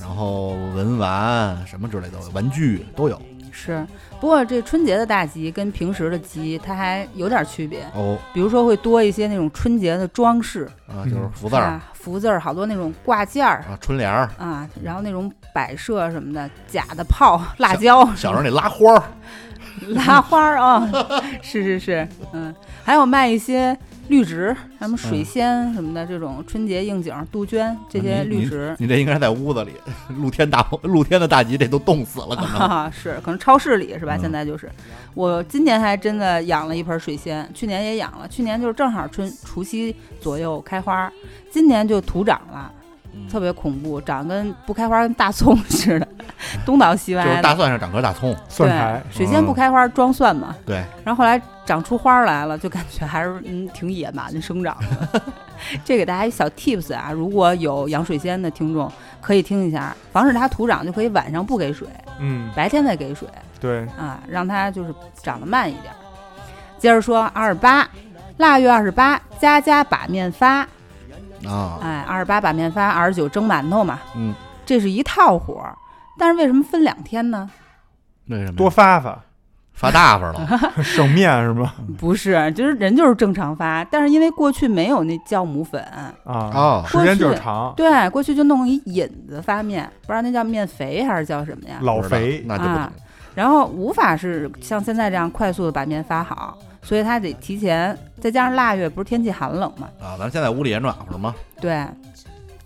[0.00, 3.20] 然后文玩什么之类的，玩具都有。
[3.56, 3.86] 是。
[4.20, 8.18] 不过这春节的大集跟平时的集它还有点区别，哦。
[8.34, 19.02] 比如说会多一些那种春节的装饰，啊，嗯就是福字儿啊，福字儿，好多那种挂件儿啊，春联儿，啊，然后那种摆设什么的，假的炮、辣椒，小时候那拉花儿，
[19.94, 20.86] 拉花儿啊，
[21.42, 23.76] 是是是，嗯，还有卖一些
[24.08, 28.74] 绿植，什么水仙什么的，这种春节应景、杜鹃这些绿植。
[28.78, 29.72] 你这应该是在屋子里，
[30.20, 32.56] 露天大 露天的大集这都冻死了，可能。
[32.58, 34.16] 啊， 是，可能超市里是吧？
[34.16, 34.70] 嗯现在就是，
[35.14, 41.10] 我今年还真的养了一盆水仙，去年也养了，去年就是正好春除夕左右开花，
[41.50, 42.72] 今年就徒长了，
[43.14, 46.08] 嗯特别恐怖，长跟不开花跟大葱似的，
[46.64, 47.42] 东倒西歪就是。
[47.42, 55.20] 大蒜上长颗大葱，蒜苔对，，水仙不开花装蒜嘛，对，然后后来长出花来了，就感觉还是嗯挺野蛮的生长的。
[55.84, 61.88] 这给大家一小 tips 啊，如果有养水仙的听众可以听一下，防止它徒长，就可以晚上不给水，
[62.20, 65.92] 嗯，白天再给水对，啊，让它就是长得慢一点。
[66.78, 67.88] 接着说二十八，
[68.36, 70.58] 腊月二十八，家家把面发，
[71.46, 75.74] 啊，哎，二十八把面发，二十九蒸馒头嘛，嗯，这是一套活儿。
[76.18, 77.50] 但是为什么分两天呢？
[78.26, 79.18] 为什么呀多发发，
[79.76, 80.72] 发大发了？
[80.82, 81.74] 剩面是吗？
[81.98, 91.76] 不是，就是人就是正常发，但是因为过去没有那酵母粉，啊，哦，时间就是长，对，过去就弄一引子发面，不知道那叫面肥还是叫什么呀？
[91.82, 92.90] 老肥，那就不啊。
[93.34, 101.86] 然后无法是像现在这样快速的把面发好，所以它得提前，再加上腊月不是天气寒冷嘛，啊，咱现在屋里也暖和嘛，对，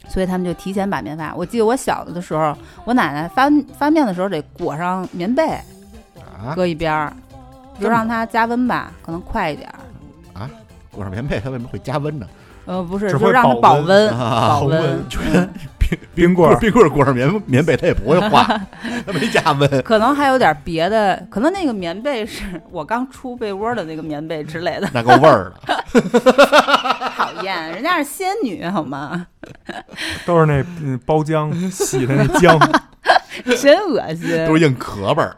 [0.08, 1.34] 所以他们就提前把面发。
[1.34, 5.58] 我记得我小的时候，我奶奶发发面的时候得裹上棉被，
[6.44, 7.12] 啊，搁一边儿，
[7.80, 9.76] 就让它加温吧，可能快一点儿。
[10.92, 12.26] 裹上棉被，它为什么会加温呢？
[12.66, 15.50] 呃，不是，只会就让它保温保温，啊保温恒温。
[15.78, 18.44] 冰冰棍儿冰棍儿裹上棉棉被，它也不会化，
[19.06, 19.82] 它没加温。
[19.82, 24.88] 可能还有点别的，可能那个棉被是我刚出被窝的那个棉被之类的。
[24.92, 25.84] 那个味儿的，
[27.34, 29.26] 讨厌，人家是仙女好吗？
[30.26, 32.58] 都是那嗯包浆洗的那浆，
[33.60, 34.46] 真恶心。
[34.46, 35.34] 都是硬壳味儿。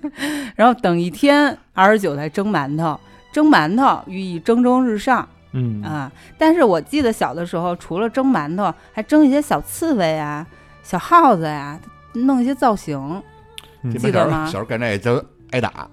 [0.56, 2.98] 然后等一天，二十九才蒸馒头，
[3.32, 6.10] 蒸馒头寓意蒸蒸日上嗯，啊。
[6.38, 10.46] 但是我记得小的时候，除了蒸馒头，还蒸一些小刺猬啊、
[10.82, 11.78] 小耗子呀，
[12.14, 13.22] 弄一些造型
[13.82, 15.88] 嗯记得吗小时候干这就挨打，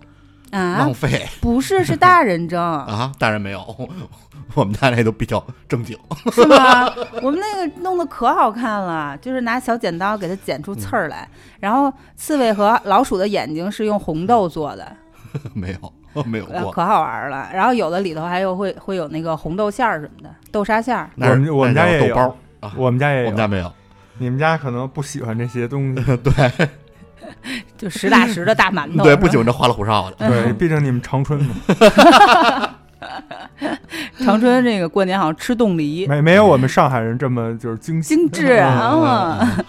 [0.52, 0.94] 啊浪。
[0.94, 3.12] 费不是，是大人蒸， 啊！
[3.20, 3.62] 大人没有，
[4.56, 5.98] 我们家那都比较正经。
[6.32, 6.92] 是吗？
[7.22, 11.28] 我们那个弄得可好看了，就是拿小剪刀给它剪出刺儿来，
[11.60, 14.96] 然后刺猬和老鼠的眼睛是用红豆做的，
[15.54, 15.76] 没
[16.14, 16.46] 有，没有。
[16.72, 17.50] 可好玩了。
[17.54, 21.10] 然后有的里头还有会会有那个红豆馅儿什么的，豆沙馅儿。
[21.16, 22.30] 我们我们家也有叫豆
[22.62, 23.72] 包啊，我们家也有我们，家没有。
[24.20, 26.34] 你们家可能不喜欢这些东西，对
[27.78, 29.04] 就实打实的大馒头。
[29.04, 30.28] 对，不喜欢这花里胡哨的。
[30.28, 31.56] 对，毕竟你们长春嘛，
[34.20, 39.64] 长春这个过年好像吃冻梨，没没有我们上海人这么就是精细精致啊。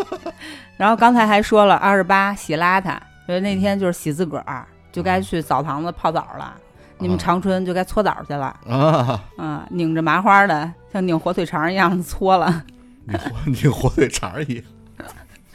[0.76, 6.54] 然后刚才还说了，二十八洗邋遢，所以那天就是洗自个儿，就该去澡堂子泡澡了。
[7.00, 12.62] 你们啊长春就该搓澡去了，啊，啊，拧着麻花的，像拧火腿肠一样的搓了。
[13.04, 14.64] 你火你火腿肠儿一样，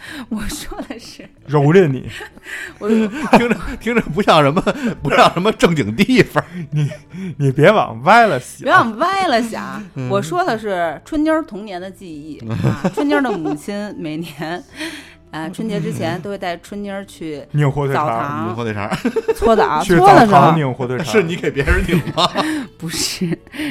[0.30, 2.10] 我说的是，蹂躏你，
[2.80, 2.90] 我
[3.38, 4.62] 听着听着不像什么
[5.02, 6.44] 不像什么正经地方。
[6.72, 6.90] 你
[7.38, 9.84] 你别往歪了想别，往歪了想。
[9.96, 14.64] 嗯我说的是春妮儿童年的记忆啊，春妮儿的母亲每年
[15.34, 18.90] 啊，春节之前都会带春妮儿去拧火腿肠，澡堂拧火腿肠
[19.36, 22.30] 搓澡，搓的时澡堂候拧火腿肠， 是你给别人拧吗？
[22.78, 23.28] 不是，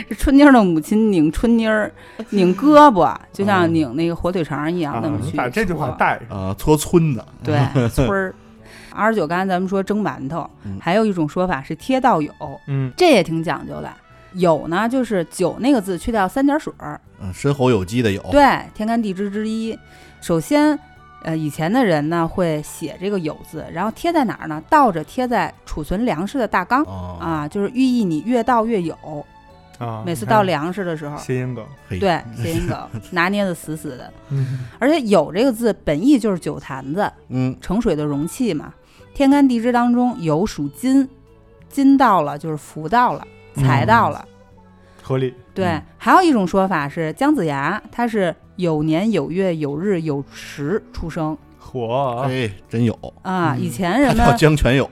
[0.09, 1.91] 是春妮儿的母亲拧春妮儿，
[2.31, 6.37] 拧胳膊，就像哦拧那个火腿肠一样，啊那么去把这句话带上。
[6.37, 7.57] 啊，搓村子，对，
[7.91, 8.35] 村儿。
[8.95, 12.31] 二十九，刚才咱们说蒸馒头，嗯还有一种说法是贴到有，
[12.67, 13.91] 嗯，这也挺讲究的。
[14.35, 18.43] 有呢，就是酒那个字去掉三点水儿，嗯，申猴酉鸡的酉，对，
[18.75, 19.79] 天干地支之一。
[20.21, 20.79] 首先，
[21.23, 24.63] 呃，以前的人呢会写这个有字，然后贴在哪儿呢？
[24.69, 28.97] 倒着贴在储存粮食的大缸哦，啊，就是寓意你越倒越有。
[29.79, 34.13] 啊，每次倒粮食的时候，谐音梗，嘿，对，谐音梗 拿捏的死死的。
[34.29, 38.73] 嗯，而且有这个字本意就是酒坛子，嗯，盛水的容器嘛。
[39.13, 41.09] 天干地支当中，酉属金，
[41.69, 44.25] 金到了就是福到了，财到了。
[45.03, 45.35] 合理。
[45.53, 53.55] 对，嗯还有一种说法是姜子牙，他是有年有月有日有时出生嚯哎，真有，啊。
[53.55, 54.89] 嗯以前人们叫江全有，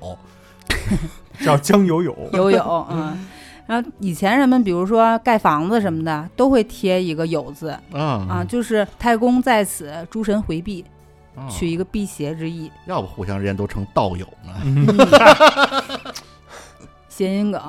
[1.45, 3.27] 叫江有有，有有嗯。
[3.67, 10.85] 然后以前人们，比如说盖房子什么的，都会贴一个“酉”字啊啊，就是太公在此，诸神回避，
[11.37, 12.69] 啊取一个辟邪之意。
[12.87, 14.53] 要不互相之间都成道友呢？
[14.65, 14.87] 嗯
[17.09, 17.63] 谐音梗，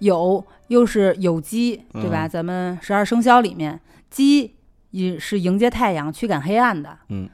[0.00, 2.26] 有又是有鸡，对吧？
[2.26, 3.80] 嗯咱们十二生肖里面，
[4.10, 4.54] 鸡
[4.92, 6.96] 也是迎接太阳、驱赶黑暗的。
[7.08, 7.28] 嗯，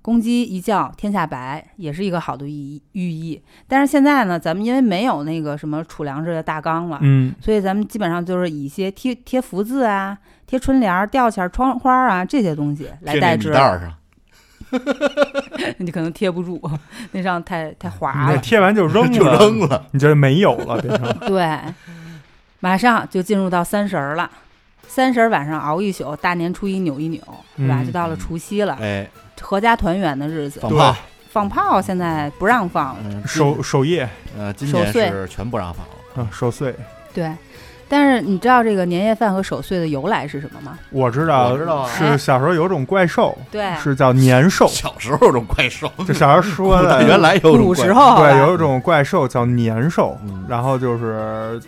[0.00, 3.42] 公鸡一叫天下白，也是一个好的寓意寓意。
[3.66, 10.16] 但是现在呢，咱们因为没有那个什么储粮食的大缸了，嗯，所以咱们基本上就是以一些贴贴福字啊、
[10.46, 13.52] 贴春联儿、吊钱儿、窗花儿啊这些东西来贴那米代之。
[13.52, 13.94] 袋上，
[15.78, 16.60] 你可能贴不住，
[17.12, 18.38] 那上太太你滑了。
[18.38, 19.86] 贴完就 扔就了，扔了。
[19.92, 21.58] 你这没有了，变成 对，
[22.60, 24.30] 马上就进入到三十儿了。
[24.88, 27.20] 三十儿晚上熬一宿，大年初一扭一扭，
[27.56, 27.76] 是吧？
[27.82, 29.08] 嗯就到了除夕了，哎，
[29.40, 30.58] 合家团圆的日子。
[30.60, 30.96] 对放炮，
[31.30, 35.92] 放炮现在不让放了，嗯，守守夜，呃，今年守岁是全不让放了。
[36.16, 36.74] 嗯，守岁。
[37.14, 37.30] 对。
[37.90, 40.78] 但是你知道这个年夜饭和守岁的由来是什么吗？
[40.90, 51.58] 我知道，我知道啊是小时候有种怪兽，对，是叫年兽，小时候有种怪兽，就小时候说的，原来有种怪古时，候对，吧有一种怪兽叫年兽，嗯然后就是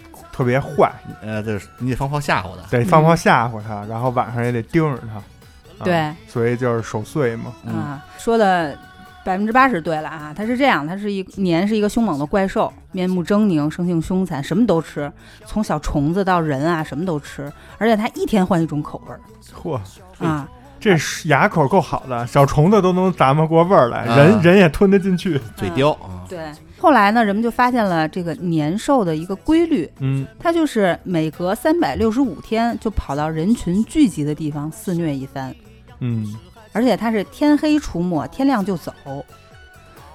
[0.41, 2.67] 特别坏，呃，就是你得放炮吓唬他。
[2.79, 7.53] 得放炮吓唬他，然后晚上也得盯着他，啊对，所以就是守岁嘛。
[7.67, 8.75] 嗯，啊，说的
[9.23, 10.33] 百分之八十对了啊。
[10.35, 15.13] 它是这样，它是一年是一个凶猛的怪兽，面目狰狞，生性凶残，什么都吃，
[15.45, 19.21] 从小虫子到人啊，什么都吃，而且它一天换一种口味儿
[19.63, 19.79] 嚯，
[20.27, 20.49] 啊。
[20.81, 25.39] 这是牙口够好的，小虫子都能咂摸过味儿来，啊人人也吞得进去。
[25.55, 26.51] 嘴刁啊，对，
[26.81, 35.55] 后来呢，人们就发现了这个年兽的一个规律，嗯，它就是每隔三百六十五天就跑到人群聚集的地方肆虐一番，
[35.99, 36.35] 嗯，
[36.73, 38.93] 而且它是天黑出没，天亮就走，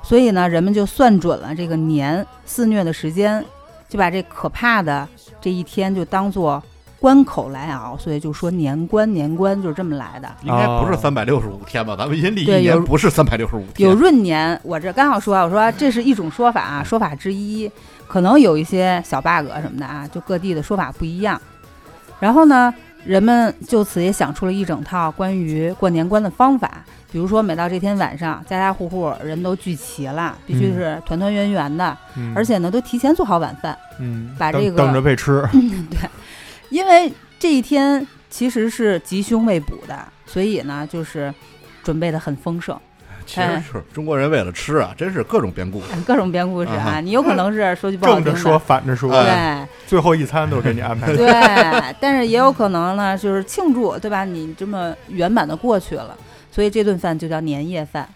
[0.02, 3.46] 所以呢，人们就算准了这个年肆虐的时间，
[3.88, 5.08] 就把这可怕的
[5.40, 6.62] 这一天就当做
[7.00, 10.28] 关口来熬，所以就说年关年关就是这么来的。
[10.42, 11.96] 应该不是哦三百六十五天吧？
[11.96, 17.70] 咱们阴历一年不是三百六十五天，有闰年，我这刚好说，我说这是一种说法啊，说法之一，
[18.08, 21.40] 可能有一些小 bug 什么的啊，就各地的说法不一样。
[22.20, 35.48] 然后呢，人们就此也想出了一整套关于过年关的方法，比如说每到这天晚上，家家户户人都聚齐了，必须是团团圆圆的，嗯而且呢都提前做好晚饭，嗯，把这个等等着被吃。
[36.70, 41.34] 因为这一天其实是吉凶未卜的，所以呢就是
[41.84, 42.80] 准备的很丰盛。
[43.26, 45.88] 其实是中国人为了吃啊，真是各种编故事。
[46.06, 51.12] 各种编故事啊，你有可能是说句不好听的，正着说，反着说，哎对最后一餐都给你安排。
[51.16, 51.26] 对，
[52.00, 54.24] 但是也有可能呢，就是庆祝，对吧？
[54.24, 56.16] 你这么圆满的过去了，
[56.52, 58.08] 所以这顿饭就叫年夜饭。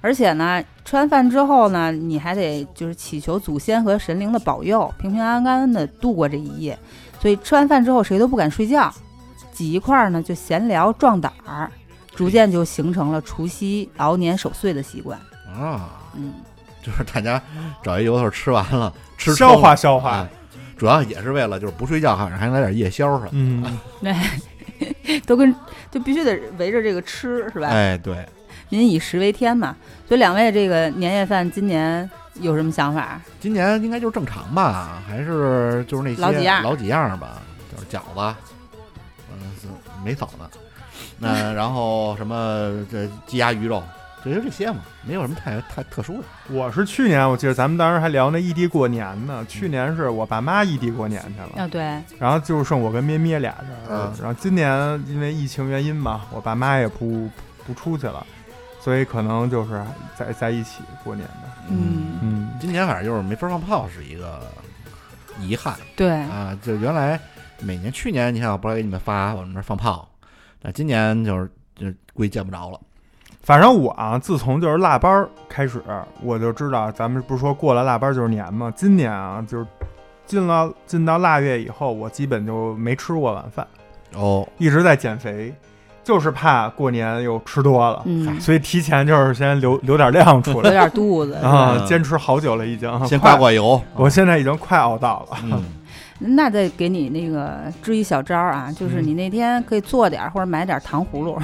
[0.00, 6.76] 而且呢，吃完饭之后呢，你还得就是祈求祖先和神灵的保佑，平平安安的度过这一夜。
[7.26, 8.88] 所以吃完饭之后，谁都不敢睡觉，
[9.50, 11.68] 挤一块儿呢就闲聊壮胆儿，
[12.14, 15.18] 逐渐就形成了除夕熬年守岁的习惯。
[15.44, 16.34] 啊，嗯，
[16.80, 17.42] 就是大家
[17.82, 20.28] 找一由头吃完了，吃消化消化哎
[20.78, 23.28] 主要也是为了就是不睡觉，还还来点夜宵上。
[23.32, 23.76] 嗯，
[25.26, 25.52] 都跟
[25.90, 27.66] 就必须得围着这个吃，是吧？
[27.66, 28.24] 哎，对，
[28.68, 29.74] 民以食为天嘛，
[30.06, 32.08] 所以两位这个年夜饭今年
[32.40, 33.20] 有什么想法？
[33.40, 38.36] 今年应该就是正常吧，还是就是那些老几样老几样吧，就是饺子，
[39.32, 39.68] 嗯，是
[40.04, 40.58] 没嫂子，
[41.18, 43.82] 那 然后什么这鸡鸭鱼肉，
[44.24, 46.24] 这就这些嘛，没有什么太太特殊的。
[46.48, 49.44] 我是去年，我记得咱们当时还聊那异地过年呢。
[49.48, 51.80] 去年是我爸妈异地过年去了，啊，对，
[52.18, 53.70] 然后就剩我跟咩咩俩人。
[53.90, 54.70] 嗯然后今年
[55.06, 57.28] 因为疫情原因嘛，我爸妈也不
[57.66, 58.24] 不出去了，
[58.86, 59.82] 所以可能就是
[60.14, 61.48] 在在一起过年的。
[61.68, 64.40] 嗯，嗯，今年反正就是没法放炮，是一个
[65.40, 66.56] 遗憾对，啊。
[66.62, 67.18] 就原来
[67.58, 70.08] 每年，去年你看我不来给你们发我们这儿放炮，
[70.62, 72.78] 那今年就是就估计见不着了。
[73.42, 75.82] 反正我啊，自从就是腊八儿开始，
[76.22, 78.72] 我就知道咱们不是说过了腊八儿就是年吗？
[78.76, 79.66] 今年啊，就是
[80.26, 83.66] 进了进到腊月以后，我基本就没吃过晚饭，
[84.14, 85.52] 哦，一直在减肥，
[86.06, 91.34] 就是怕过年又吃多了，嗯，所以提前就是先留留点量出来，留点肚子。
[91.34, 95.36] 啊，嗯坚持好久了已经，先挂挂油，我现在已经快熬到了。
[95.42, 95.64] 嗯，
[96.36, 101.36] 那再给你那个支一小招儿啊，就是嗯你那天可以做点儿或者买点儿糖葫芦，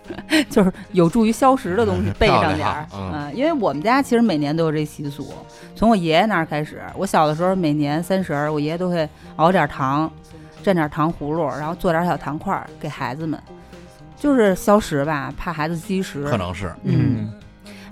[0.48, 2.86] 就是有助于消食的东西嗯备上点儿。
[2.94, 5.30] 嗯嗯，因为我们家其实每年都有这习俗，
[5.74, 6.80] 从我爷爷那儿开始。
[6.96, 9.06] 我小的时候每年三十儿，我爷爷都会
[9.36, 10.10] 熬点儿糖，
[10.64, 13.38] 蘸点儿糖葫芦，然后做点儿小糖块儿给孩子们，
[14.26, 16.24] 就是消食吧，怕孩子积食。
[16.24, 17.32] 可能是嗯，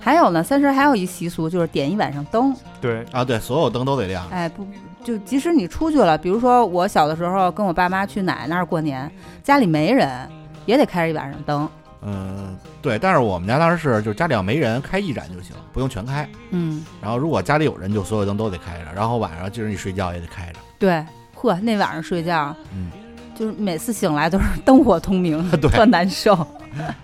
[0.00, 2.52] 还有呢，三十还有一习俗就是点一晚上灯。
[2.80, 4.28] 对，啊，对，所有灯都得亮。
[4.30, 4.66] 哎，不，
[5.04, 9.08] 就即使你出去了，比如说我小的时候跟我爸妈去奶奶那儿过年，
[9.44, 10.28] 家里没人，
[10.66, 11.68] 也得开着一晚上灯。
[12.02, 16.28] 嗯，对，但是我们家当时是，就是家里要没人，开一盏就行，不用全开。
[16.50, 20.58] 嗯，然后如果家里有人，就所有灯都得开着，然后晚上就是你睡觉也得开着。
[20.80, 22.90] 对，呵，那晚上睡觉，嗯，
[23.34, 26.34] 就是每次醒来都是灯火通明， 对特难受。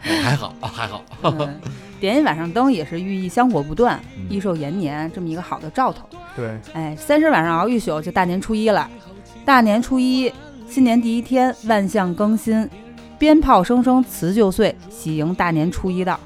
[0.03, 1.05] 还好，还好。
[1.23, 1.61] 嗯，
[2.01, 6.09] 点一晚上灯也是寓意香火不断、嗯益寿延年这么一个好的兆头。
[6.37, 8.89] 对，哎，三十晚上熬一宿就大年初一了，
[9.45, 10.33] 大年初一
[10.69, 12.69] 新年第一天，万象更新，
[13.19, 16.19] 鞭炮声声辞旧岁，喜迎大年初一到。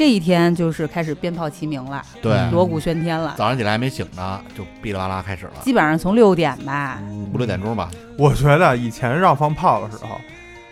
[0.00, 6.98] 这一天就是开始鞭炮齐鸣了，对，嗯锣鼓喧天了，早上起来还没醒呢，就哔哩哇啦开始了，基本上从六点吧。
[7.30, 7.90] 五六点钟吧。
[8.16, 10.18] 我觉得以前让放炮的时候，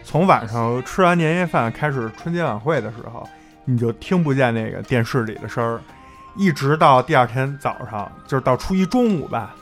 [0.02, 3.28] 从晚上吃完年夜饭开始春节晚会的时候，
[3.66, 5.78] 你就听不见那个电视里的声儿，
[6.34, 9.54] 一直到第二天早上，就是到初一中午吧，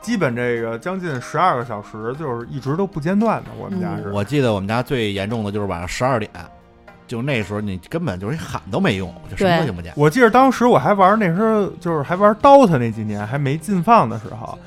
[0.00, 3.50] 基本这个将近十二个小时，就是一直都不间断的。
[3.56, 6.28] 我们家是，我记得我们家最严重的就是晚上十二点，
[7.06, 9.92] 就那时候你根本就是喊都没用，就什么都听不见。
[9.96, 14.58] 我记得当时我还玩那时候就是还玩 DOTA 那几年还没禁放的时候，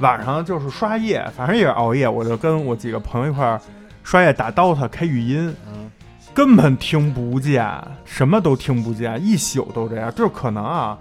[0.00, 3.60] 晚上就是刷夜，反正也是熬夜，我就跟我几个朋友一块儿
[4.02, 5.54] 刷夜打 DOTA 开语音。
[5.66, 5.90] 嗯，
[6.34, 7.66] 根本听不见，
[8.04, 10.12] 什么都听不见，一宿都这样。
[10.14, 10.98] 就是可能啊，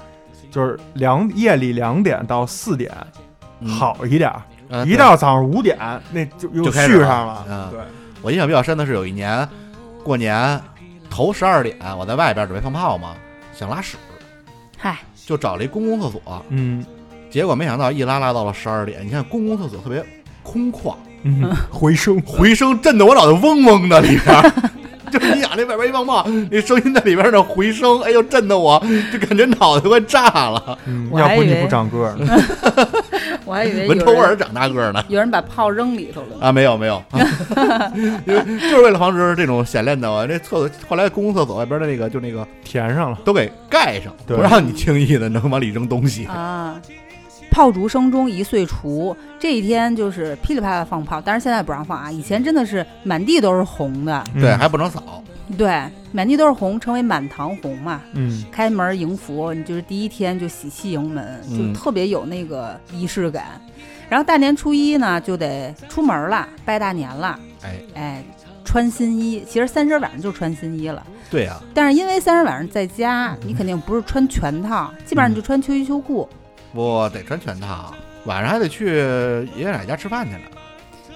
[0.52, 2.92] 就是两夜里两点到四点
[3.60, 4.32] 嗯，好一点
[4.86, 5.78] 一到早上五点
[6.12, 7.46] 那就又续上了。
[7.50, 7.80] 嗯对，
[8.22, 9.48] 我印象比较深的是有一年
[10.04, 10.60] 过年
[11.14, 13.16] 头十二点，我在外边准备放炮嘛，
[13.54, 13.98] 想拉屎，
[14.76, 14.98] 嗨，
[15.28, 16.84] 就找了一公共厕所，嗯。
[17.30, 20.04] 结果没想到一拉拉到了十二点，你看公共厕所特别
[20.42, 22.20] 空旷，嗯，回声。
[22.22, 24.54] 回声震得我脑袋嗡嗡的里边。
[25.12, 30.78] 就是你想那外边一放炮，那声音在里边的回声，哎呦，震得我就感觉脑袋快炸了，
[31.14, 32.16] 要不你不长个儿。
[32.16, 32.36] 呢？
[33.54, 35.06] 我还以为闻臭味儿长大个儿呢。
[35.10, 36.38] 有人把炮扔里头了。
[36.42, 37.04] 啊，没有没有，
[38.26, 43.20] 因 为就是为了防止这种显练的，我这厕所后来公共厕所外边的那个就那个填上了。
[43.24, 46.26] 都给盖上，不让你轻易的能往里扔东西。
[46.26, 46.82] 啊，
[47.52, 52.12] 炮竹声中一岁除，这一天就是噼里啪啦放炮，但是现在不让放啊。
[52.12, 55.24] 以前真的是满地都是红的，嗯对，还不能扫。
[55.58, 58.02] 对，满地都是红，称为满堂红嘛。
[58.14, 63.62] 嗯开门迎福，你就是第一天就喜气迎门，嗯就特别有那个仪式感。
[64.10, 68.24] 然后大年初一呢，就得出门了，拜大年了，哎，哎，
[68.64, 69.44] 穿新衣。
[69.48, 76.28] 其实三十晚上就穿新衣了，对呀、但是因为三十晚上在家，你肯定不是穿全套，基本上你就穿秋衣秋裤。
[76.74, 77.94] 我得穿全套，
[78.26, 78.86] 晚上还得去
[79.56, 80.40] 爷爷奶奶家吃饭去呢。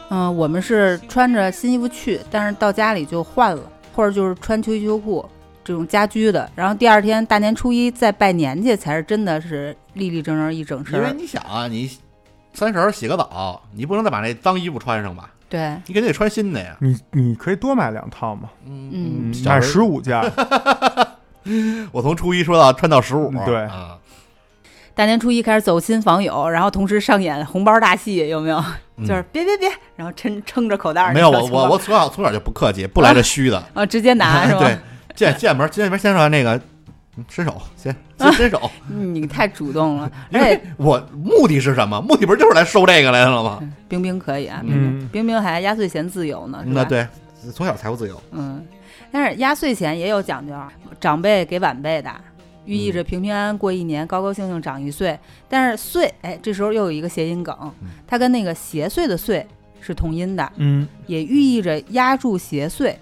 [0.10, 3.62] 嗯，我们是穿着新衣服去，但是到家里就换了，
[3.98, 5.28] 或者就是穿秋衣秋裤
[5.64, 6.48] 这种家居的。
[6.56, 11.00] 然后第二天大年初一再拜年去，才是真的是立立正正一整身。
[11.00, 11.90] 因为你想啊，你
[12.54, 15.32] 三十儿洗个澡，你不能再把那脏衣服穿上吧？
[15.50, 16.78] 对，你肯定得穿新的呀。
[16.80, 21.08] 你你可以多买两套嘛，嗯嗯买十五件儿。
[21.92, 23.98] 我从初一说到穿到十五，对啊，
[24.98, 28.58] 大年初一开始走亲访友，然后同时上演红包大戏，有没有？
[28.98, 33.64] 嗯就是别别别，然后撑撑着口袋儿没有我我我从小从小就不客气，不来这虚的。
[33.76, 34.60] 啊，直接拿 是吧？
[34.60, 34.76] 对，
[35.16, 36.60] 见见门见门先说那个
[37.16, 42.02] 嗯伸手，先先伸手， 嗯你太主动了， 因为我目的是什么？
[42.02, 43.60] 目的不是就是来收这个来了吗？
[43.88, 46.82] 冰冰可以啊，冰嗯冰冰冰还压岁钱自由呢，是吧？
[46.82, 47.08] 那对，
[47.54, 48.20] 从小财务自由。
[48.32, 48.66] 嗯，
[49.12, 50.56] 但是压岁钱也有讲究，
[51.00, 52.10] 长辈给晚辈的，
[52.68, 55.18] 寓意着平平安安过一年，高高兴兴长一岁。
[55.50, 59.44] 但是岁，哎，这时候又有一个谐音梗嗯，它跟那个邪祟的祟
[59.80, 62.94] 是同音的，嗯，也寓意着压住邪祟，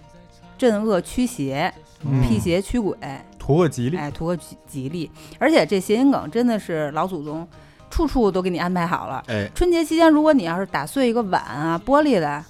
[0.57, 1.73] 镇恶驱邪，
[2.05, 2.95] 嗯辟邪驱鬼。
[3.37, 3.97] 图个吉利。
[3.97, 5.11] 哎，图个吉吉利。
[5.37, 7.47] 而且这谐音梗真的是老祖宗
[7.89, 9.23] 处处都给你安排好了。
[9.27, 12.43] 哎，春节期间，如果你要是打碎一个碗啊，玻璃的，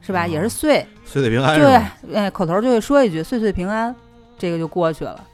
[0.00, 0.24] 是吧？
[0.24, 3.94] 哦也是碎，岁岁平安是对吧？，哎，口头就会说一句“岁岁平安”，
[4.38, 5.24] 这个就过去了。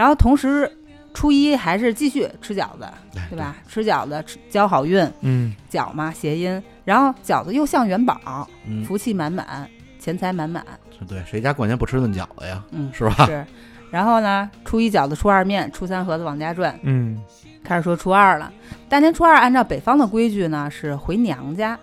[0.00, 0.66] 然后同时，
[1.12, 2.84] 初一还是继续吃饺子，
[3.14, 3.54] 哎对吧？
[3.68, 10.64] 吃饺子，吃交好运，嗯，饺嘛谐音，然后饺子又像元宝，嗯，福气满满，钱财满满，
[11.06, 12.64] 对，谁家过年不吃顿饺子呀？
[12.70, 13.26] 嗯，是吧？
[13.26, 13.44] 是。
[13.90, 17.22] 然后呢，初一饺子，初二面，初三盒子往家转，嗯，
[17.62, 18.50] 开始说初二了。
[18.88, 21.78] 大年初二按照北方的规矩呢，是回娘家。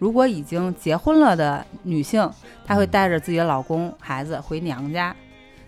[0.00, 2.28] 如果已经结婚了的女性，
[2.66, 5.14] 她会带着自己的老公、孩子回娘家。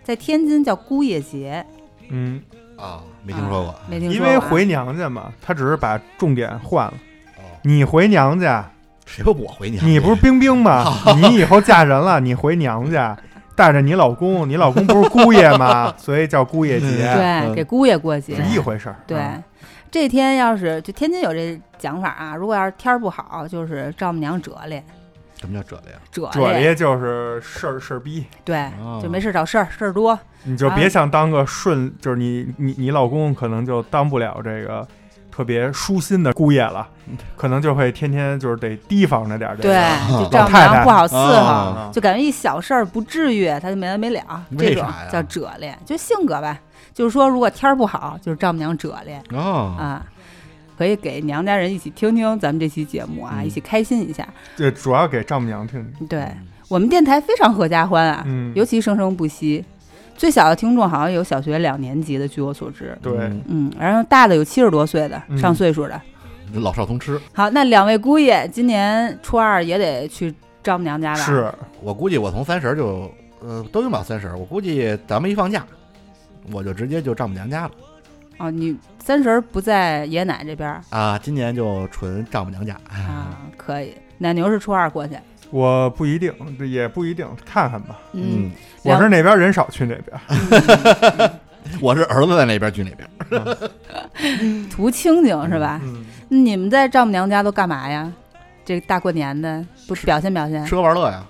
[0.03, 1.65] 在天津叫姑爷节，
[2.11, 2.41] 嗯，
[2.77, 3.77] 啊，没听说过啊。
[3.89, 4.33] 没听说因过啊。
[4.33, 6.95] 为回娘家嘛，他只是把重点换了。
[7.39, 8.69] 哦，你回娘家，
[9.07, 9.87] 谁说我回娘家？
[9.87, 10.85] 你不是冰冰吗？
[11.17, 13.17] 你以后嫁人了，你回娘家，
[13.57, 15.93] 带着你老公，你老公不是姑爷吗？
[15.99, 18.43] 所以叫姑爷节，对嗯给姑爷过节是。
[18.43, 18.97] 一回事儿。
[19.07, 19.43] 对啊，
[19.91, 24.83] 这天要是就天津有这讲法啊，如果要是天儿不好，就是丈母娘折咧，
[25.45, 25.99] 什么叫褶呀？
[26.11, 30.19] 折这咧，里就是事儿事儿逼，对哦，就没事找事儿，事儿多。
[30.45, 34.87] 你就别想当个顺，就是你你你老公可能就当不了这个
[35.31, 36.87] 特别舒心的姑爷了，
[37.37, 39.75] 可能就会天天就是得提防着点儿这对，
[40.23, 44.45] 就丈母娘不好伺候，啊就感觉一小事儿不至于，他就没完没了。
[44.57, 46.59] 这种为啥呀叫褶裂，就性格吧。
[46.93, 50.01] 就是说，如果天儿不好，就是丈母娘褶裂哦，啊。
[50.77, 54.27] 可以给娘家人一起听听咱们这期节目啊，嗯一起开心一下。
[54.57, 56.07] 对主要给丈母娘听听。
[56.07, 56.27] 对
[56.69, 59.65] 我们电台非常合家欢啊，嗯尤其生生不息。
[60.17, 62.97] 最小的听众好像有小学两年级的，据我所知。
[63.03, 66.01] 对，嗯嗯，然后大的有七十多岁的，嗯上岁数的。
[66.53, 67.21] 老少通吃。
[67.33, 71.19] 好，那两位姑爷今年初二也得去丈母娘家了？
[71.19, 71.53] 是
[71.83, 73.11] 我估计我从三十儿就
[73.41, 75.67] 呃都用不了三十儿，我估计咱们一放假，
[76.53, 77.71] 我就直接就丈母娘家了
[78.39, 81.19] 哦，你三婶儿不在爷爷奶奶这边儿啊。
[81.23, 82.77] 今年就纯丈母娘家。
[82.91, 83.39] 哎啊？
[83.57, 83.95] 可以。
[84.19, 85.17] 奶牛是初二过去。
[85.51, 87.99] 我不一定，这也不一定，看看吧。
[88.13, 88.51] 嗯，
[88.83, 91.31] 我是哪边人少去哪边。
[91.81, 93.49] 我是儿子在那边去那边。
[94.69, 95.81] 图清静是吧？
[95.85, 98.13] 嗯，你们在丈母娘家都干嘛呀？
[98.65, 100.65] 这大过年的，不表现表现？
[100.67, 101.25] 吃喝玩乐呀。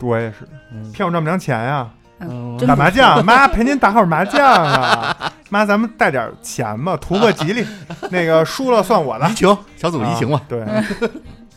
[0.00, 1.88] 我也是嗯骗我丈母娘钱呀，
[2.20, 5.32] 嗯，打麻将，妈陪您打会儿麻将啊。
[5.50, 7.64] 妈，咱们带点钱吧，图个吉利。
[8.10, 9.34] 那个输了算我的移。
[9.34, 10.44] 情，小组移情嘛啊。
[10.48, 10.66] 对，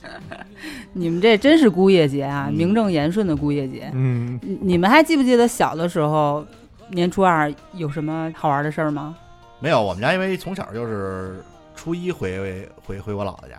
[0.93, 3.89] 你们这真是姑爷节啊，嗯名正言顺的姑爷节。
[3.93, 6.45] 嗯，你你们还记不记得小的时候，
[6.89, 9.15] 年初二有什么好玩的事儿吗？
[9.59, 11.43] 没有，我们家因为从小就是
[11.75, 13.55] 初一回回回我姥姥家，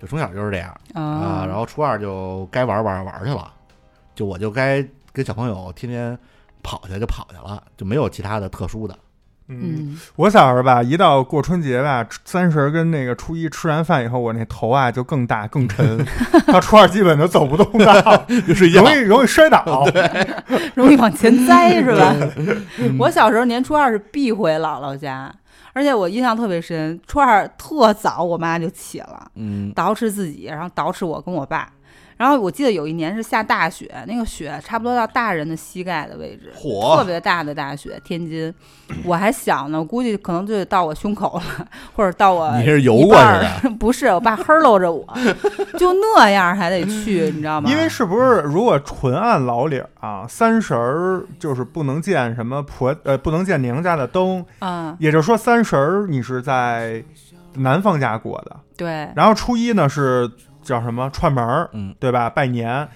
[0.00, 1.02] 就从小就是这样啊。
[1.02, 3.50] 啊，然后初二就该玩玩玩去了，
[4.14, 6.18] 就我就该跟小朋友天天
[6.62, 8.94] 跑去就跑去了，就没有其他的特殊的。
[9.52, 16.06] 嗯，嗯，我小时候吧，一到过春节吧，三十跟那个初一吃完饭以后，我那头啊就更大更沉，
[16.46, 18.80] 到初二基本就走不动道， 就睡觉。
[18.80, 19.84] 容易容易摔倒。
[20.76, 22.14] 容易往前栽是吧？
[22.78, 22.96] 嗯。
[23.00, 25.34] 我小时候年初二是必回姥姥家，
[25.72, 31.68] 而且我印象特别深，初二特早我妈就起了，嗯，捯饬自己，然后捯饬我跟我爸。
[32.20, 38.54] 然后我记得有一年是下大雪，那个雪差不多到大人的膝盖的位置，特别大的大雪，天津。
[39.06, 41.66] 我还小呢，我估计可能就得到我胸口了，
[41.96, 43.70] 或者到我你是游过半是儿。
[43.80, 45.06] 不是，我爸呵搂着我，
[45.80, 47.70] 就那样还得去，你知道吗？
[47.70, 57.02] 因为是不是如果纯按老理儿啊，三十儿就是不能见什么婆呃不能见娘家的灯，啊、也就是说三十儿你是在
[57.54, 60.30] 男方家过的，对，然后初一呢是
[60.62, 62.28] 叫什么串门儿，嗯，对吧？
[62.30, 62.88] 拜年，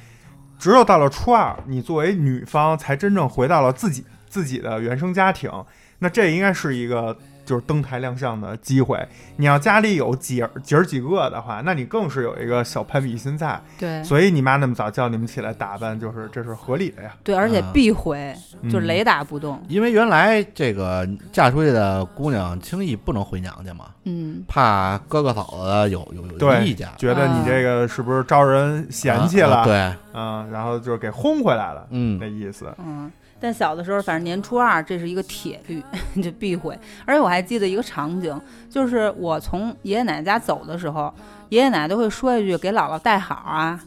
[0.58, 5.50] 只有到了初二，你作为女方才真正回到了自己自己的原生家庭，
[5.98, 8.98] 那这应该是一个就是登台亮相的机会。
[9.36, 13.60] 你要家里有几儿几儿几个的话，那你更是有一个小攀比心在。
[13.78, 17.14] 对，所以你妈那么早叫你们起来打扮，就是这是合理的呀。
[17.22, 18.34] 对，而且啊必回，
[18.70, 19.62] 就雷打不动。
[19.68, 29.56] 因为原来这个嫁出去的姑娘轻易不能回娘家嘛，嗯，怕哥哥嫂子有有有对意见，觉得你这个是不是招人嫌弃了？
[29.56, 32.72] 啊啊对，嗯，然后就是给轰回来了，嗯那意思。
[32.78, 33.10] 嗯，
[33.44, 35.82] 但小的时候，反正年初二这是一个铁律，
[36.22, 36.74] 就避讳。
[37.04, 38.40] 而且我还记得一个场景，
[38.70, 41.12] 就是我从爷爷奶奶家走的时候，
[41.50, 43.78] 爷爷奶奶都会说一句“给姥姥带好啊”，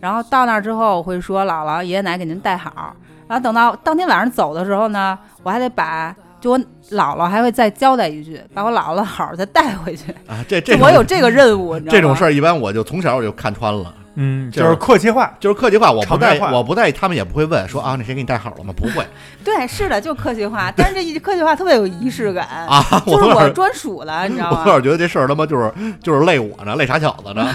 [0.00, 2.96] 然后到那儿之后我会说“姥姥，爷爷奶奶给您带好”，
[3.28, 6.58] 然后等到当天晚上走的时候呢，我还得把就我
[6.90, 10.10] 姥姥还会再交代一句，把我姥姥的好儿再带回去。
[10.26, 11.92] 啊，这这我有这个任务，你知道吗？
[11.92, 18.72] 这种事儿，一般我就从小我就看穿了，嗯，就就是是客气话，就是客气话，我不在意，场面话我不在意，他们也不会问说啊，那谁给你带好了吗？
[18.76, 19.06] 不会
[19.44, 24.72] 对，是的，就客气话， 但是这一客气话特别有仪式感，啊， 就是我专属的，你知道吗我从吗？
[24.72, 27.54] 小觉得这事儿他妈就是就是累我呢，累傻小子呢。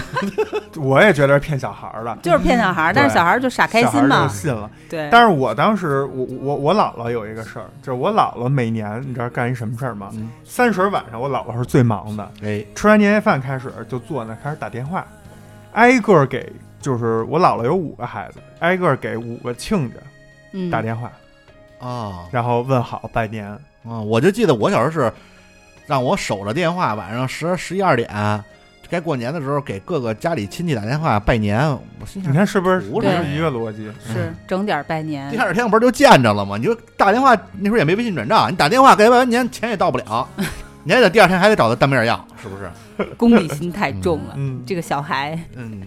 [0.76, 4.70] 我也觉得是骗小孩儿的，就是骗小孩儿，但是小孩儿就傻开心嘛就，信了。
[4.88, 5.08] 对。
[5.10, 10.08] 但是我当时，我我我姥姥有一个事儿，就是我姥姥每年你知道干一什么事儿吗？
[10.12, 15.06] 嗯三十晚上我姥姥是最忙的，哎，吃完年夜饭开始就坐那开始打电话，
[15.72, 19.96] 挨个给，就是我姥姥有五个孩子，挨个给五个亲家
[20.52, 21.10] 嗯打电话，
[21.78, 23.58] 啊然后问好拜年。
[23.88, 24.00] 啊！
[24.00, 25.10] 我就记得我小时候是
[25.86, 28.08] 让我守着电话，晚上十十一二点，
[28.90, 31.66] 该过年的时候给各个家里亲戚打电话拜年。
[31.98, 33.90] 我心想你，看是不是不是是一个逻辑？
[34.04, 36.58] 是整点儿拜年第，二天不是就见着了吗？
[36.58, 40.28] 你就打电话那时候也没微信转账，你打电话给拜完年，钱也到不了，
[40.88, 42.70] 你还得第二天还得找他当面要，是不是？
[43.18, 44.32] 功利心太重了。
[44.36, 45.82] 嗯这个小孩，嗯，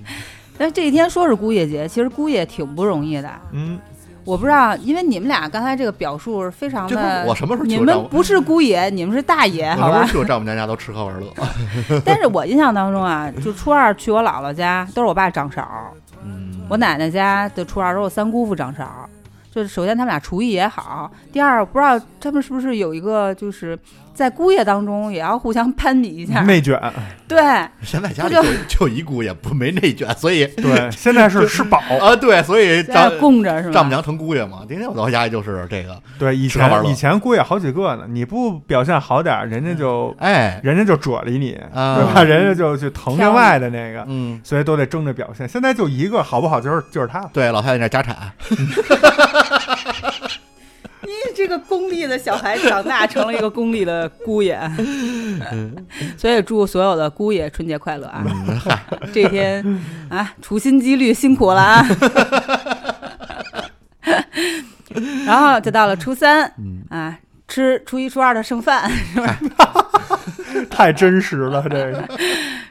[0.60, 3.28] 但是这一天说是姑爷节，其实姑爷挺不容易的。
[3.52, 3.80] 嗯，
[4.24, 7.84] 我不知道，因为你们俩刚才这个表述非常的，我什么时候去你？
[7.84, 10.02] 们不是姑爷，你们是大爷，好吧？
[10.02, 11.28] 么时候去我丈母娘家都吃喝玩乐？
[12.06, 15.68] 但是我印象当中啊，就初二去我姥姥家都是我爸掌勺，
[16.24, 18.88] 嗯，我奶奶家的初二都是我三姑父掌勺。
[19.54, 23.78] 就是首先他们俩厨艺也好，第二我不知道他们是不是有一个就是
[24.14, 26.42] 在姑爷当中也要互相 攀比一下。
[26.42, 26.80] 内卷，
[27.28, 27.40] 对，
[27.82, 31.82] 现在家里就就一姑爷，不没内卷，所以对，现在是吃饱。
[32.00, 33.74] 啊，对，所以在那丈供着是吧？
[33.74, 34.60] 丈母娘疼姑爷嘛。
[34.68, 42.24] 今天我到家里就是这个，对，以前以前姑爷好几个呢，你不表现好点，人家就哎，人家就褶理你，啊对吧？
[42.24, 45.48] 人家就去疼另外的那个，嗯，所以都得争着表现。
[45.48, 47.22] 现在就一个好不好，就是就是他。
[47.34, 48.16] 对，老太太那家产，
[48.50, 50.36] 咦，
[51.36, 54.60] 这个功利的小孩长大成了一个功利的姑爷，
[56.18, 58.24] 所以祝所有的姑爷春节快乐啊！
[59.14, 59.64] 这一天
[60.10, 61.86] 啊，处心积虑辛苦了啊！
[65.26, 67.18] 然后就到了初三嗯，啊，
[67.48, 69.40] 吃初一、初二的剩饭，是吧？
[70.70, 72.08] 太真实了，这个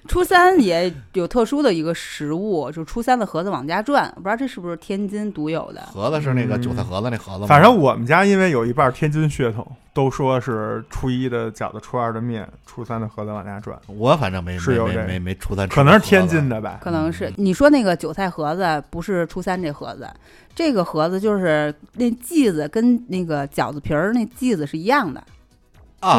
[0.08, 5.82] 初三也有特殊的一个食物，就是初三的盒子往家转，我不知道这是不是天津独有的。
[5.82, 7.46] 盒子是那个韭菜盒子那盒子吗？
[7.46, 9.64] 反正我们家因为有一半天津血统，
[9.94, 16.78] 都说是初一的饺子，初二的面，初三的盒子往家转，我反正没是有这没没没没初三吃可能是天津的吧。
[16.80, 20.08] 可能是你说那个韭菜盒子，不是初三这盒子，
[20.56, 25.22] 这个盒子就是那剂子跟那个饺子皮儿那剂子是一样的，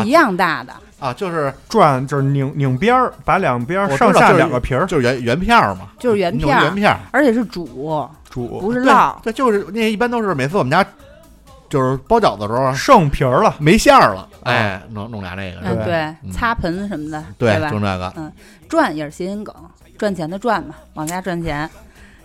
[0.05, 0.73] 一样大的。
[1.01, 9.19] 啊，就是转就是拧拧边儿，把两边上下就两个皮儿就是圆圆片儿嘛，就是圆片儿圆片儿，而且是煮，煮不是烙。
[9.21, 10.85] 对，就是那一般都是每次我们家
[11.69, 13.55] 就是包饺子的时候剩皮儿了。
[13.57, 17.71] 没馅儿了，哎，弄弄俩这个，嗯，对擦盆什么的，对，吧？
[17.71, 18.31] 整这个，
[18.69, 19.55] 赚也是谐音梗，
[19.97, 21.67] 赚钱的赚嘛，往家赚钱。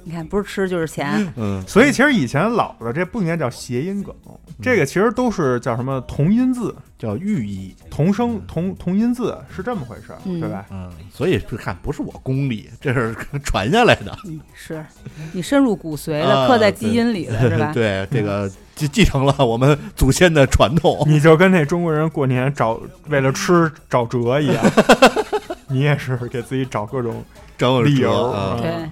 [0.09, 1.26] 你看，不是吃就是钱。
[1.34, 4.14] 嗯，所以其实以前老的这不应该叫谐音梗，
[4.62, 10.64] 这个其实都是叫什么同音字、叫寓意，同声同同音字，是这么回事对吧？
[10.70, 14.86] 嗯，所以是看不是我功力，这是传下来的，嗯，是
[15.32, 17.72] 你深入骨髓的，啊刻在基因里了，是吧？
[17.74, 21.02] 对，这个继继承了我们祖先的传统。
[21.11, 24.64] 你就跟那中国人过年找为了吃找辙一样，
[25.66, 27.24] 你也是给自己找各种
[27.59, 28.88] 找理由对。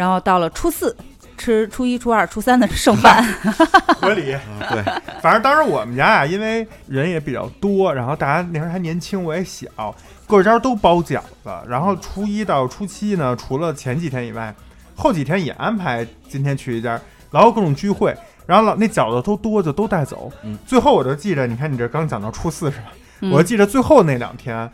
[0.00, 0.96] 然后到了初四，
[1.36, 3.22] 吃初一、初二、初三的剩饭。
[4.00, 4.32] 合理。
[4.32, 4.40] 啊
[4.70, 4.82] 对，
[5.20, 9.94] 反正当时我们家呀，因为人也比较多，然后大家那时候还年轻，我也小，
[10.26, 11.50] 各家都包饺子。
[11.68, 14.54] 然后初一到初七呢，除了前几天以外，
[14.96, 16.98] 后几天也安排今天去一家，
[17.32, 18.16] 老有各种聚会。
[18.46, 20.32] 然后老那饺子都多，就都带走。
[20.42, 22.86] 嗯最后我就记着，你看你这刚讲到初四是吧？
[23.20, 24.70] 嗯我记着最后那两天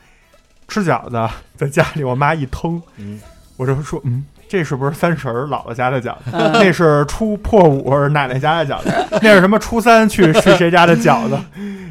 [0.68, 3.20] 吃饺子，在家里我妈一腾，嗯，
[3.56, 4.24] 我就说嗯。
[4.48, 6.30] 这是不是三婶儿姥姥家的饺子？
[6.32, 6.52] 嗯。
[6.52, 8.90] 那是初破五是奶奶家的饺子，
[9.22, 11.38] 那是什么初三去吃谁家的饺子？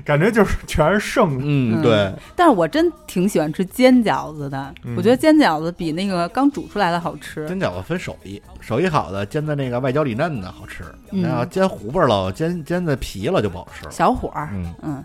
[0.06, 1.43] 感觉就是全是剩的。
[1.43, 1.82] 嗯，嗯。
[1.82, 4.95] 对，但是我真挺喜欢吃煎饺子的，嗯。
[4.95, 7.47] 我觉得煎饺子比那个刚煮出来的好吃。
[7.47, 11.24] 煎饺子分手艺，手艺好的煎的那个外焦里嫩的好吃，嗯。
[11.24, 13.91] 然后煎糊巴了，煎煎的皮了就不好吃了。
[13.91, 15.03] 小火儿，嗯，嗯，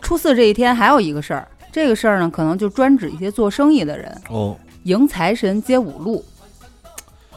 [0.00, 6.24] 初四这一天还有一个事儿，这个事儿呢，可能就专指一些做生意的人，哦，迎财神接五路。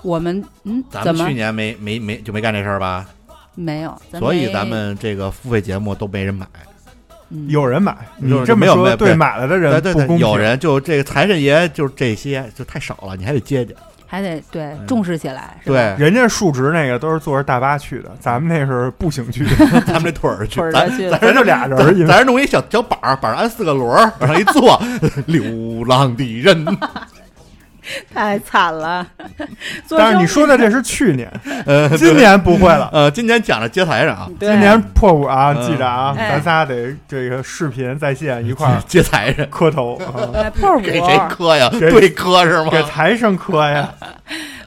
[0.04, 3.06] 我们嗯，咱们去年没没没就没干这事儿吧？
[3.56, 3.96] 没有？
[4.12, 6.46] 咱所以咱们这个付费节目都没人买。
[7.30, 10.28] 嗯有人买，有你这么说，没有没有对买了的对对对，人不公平。
[10.28, 13.76] 有人就这个财神爷就这些就太少了，你还得接接。
[14.06, 15.58] 还得对嗯重视起来？
[15.66, 19.44] 对，人家数值那个都是坐着大巴去的，咱们那是步行去，
[19.88, 24.80] 咱们这腿儿去腿，儿咱咱咱就俩人儿，咱这弄一小小板儿，板上安四个轮儿，往上一坐，
[25.26, 26.64] 流浪的人。
[28.14, 29.06] 太惨了。
[29.90, 31.32] 但是你说的这是去年，
[31.66, 32.90] 呃，今年不会了。
[32.94, 39.96] 呃，今年讲的接财神啊，今年破五啊，嗯记着啊，哎咱仨得这个视频在线一块儿接财神磕头，
[40.60, 41.70] 破五给谁磕呀？
[41.72, 42.70] 给对磕是吗？
[42.72, 43.94] 给财神磕呀。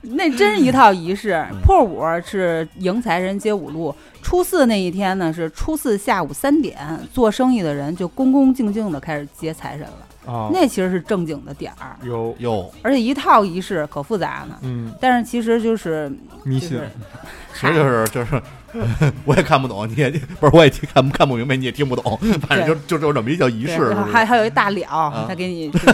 [0.09, 1.33] 那真是一套仪式。
[1.51, 3.93] 嗯破五是迎财神接五路，
[4.23, 6.77] 初四那一天呢是初四下午三点，
[7.13, 10.06] 做生意的人就恭恭敬敬的开始接财神了。
[10.27, 12.35] 哦，那其实是正经的点儿，有。
[12.39, 14.57] 有，而且一套仪式可复杂呢。
[14.63, 14.93] 嗯。
[15.01, 16.13] 但是其实就是
[16.45, 16.79] 迷信，
[17.55, 18.43] 其实就是就是，
[19.25, 25.87] 我也看不懂，你也不是我也听看不看不明白，你也听不懂，反正就就就这么一叫仪式，还还有一大了，他给你就是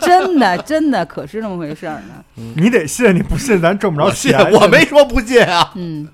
[0.00, 2.24] 真的真的可是那么回事儿呢。
[2.56, 5.72] 你得信，你不信咱挣不着信钱。，我没说不信啊。
[5.76, 6.08] 嗯，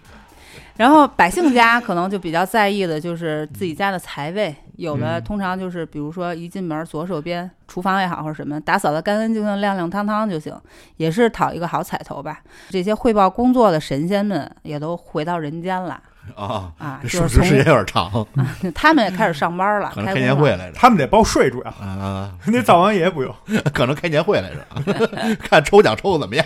[0.77, 10.55] 然后百姓家可能就比较在意的就是自己家的财位，有的嗯通常就是比如说一进门左手边厨房也好或者什么，打扫的干干净净、亮亮堂堂就行，
[10.97, 12.41] 也是讨一个好彩头吧。
[12.71, 16.01] 这些汇报工作的神仙们也都回到人间了
[16.35, 18.27] 啊，啊，述职时间有点长，
[18.75, 20.13] 他们也开始上班了，可能。
[20.13, 20.73] 开年会来着。
[20.75, 23.33] 他们得报税，主要啊， 那灶王爷不用。
[23.73, 26.45] 可能开年会来着，看抽奖抽的怎么样。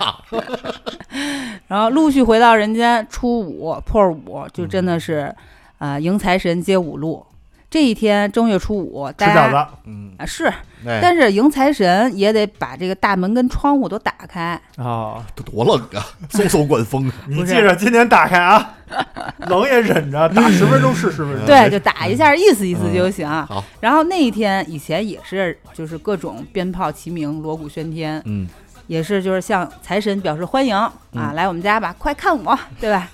[1.66, 5.34] 然后陆续回到人间，初五破五就真的是，
[5.78, 7.24] 呃，迎财神接五路。
[7.70, 10.46] 这一天正月初五，吃大家饺子嗯，啊是，
[10.84, 14.60] 哎，但是迎财神也得把这个大门跟窗户都打开。
[14.76, 15.24] 啊！
[15.36, 16.02] 这多冷啊，
[16.32, 17.14] 嗖嗖灌风啊。
[17.28, 18.74] 你记着今天打开啊，
[19.46, 21.46] 冷也忍着，打十分钟是十分钟。
[21.46, 23.28] 对，就打一下，意思意思就行。
[23.46, 28.48] 好，然后那一天以前也是，就是各种鞭炮齐鸣，锣鼓喧天，嗯，
[28.88, 33.08] 也是就是向财神表示欢迎啊，嗯来我们家吧，快看我，对吧？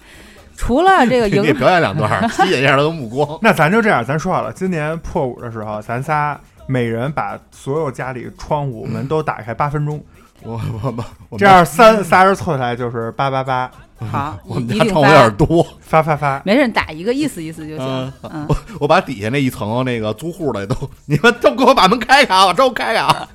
[0.57, 3.39] 除了这个给 你，表演两段儿， 吸引一下他的目光。
[3.43, 10.03] 那咱就这样，咱说好了，今年破五的时候，咱仨每人把所有家里窗户门都打开八分钟，
[10.43, 10.95] 我我
[11.29, 16.43] 我这样三仨人凑起来就是八八八好， 我们家窗户有点发，多， 发发发。
[16.45, 18.13] 没事，你打一个意思意思就行。
[18.25, 18.47] 嗯，
[18.79, 20.77] 我把底下那一层那个租户的都，
[21.07, 23.29] 你们都给我把门开开啊，把窗户开开啊！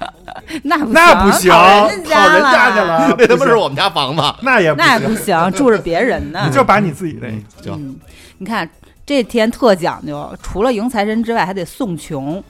[0.63, 4.21] 那 不那不行，讨跑人家去了，那他妈不是我们家房子。
[4.41, 6.53] 那也不那不行，住着别人呢你。
[6.53, 7.27] 就把你自己的
[7.65, 7.95] 嗯，
[8.37, 8.69] 你看
[9.05, 12.41] 这天特讲究，除了迎财神之外，还得送穷，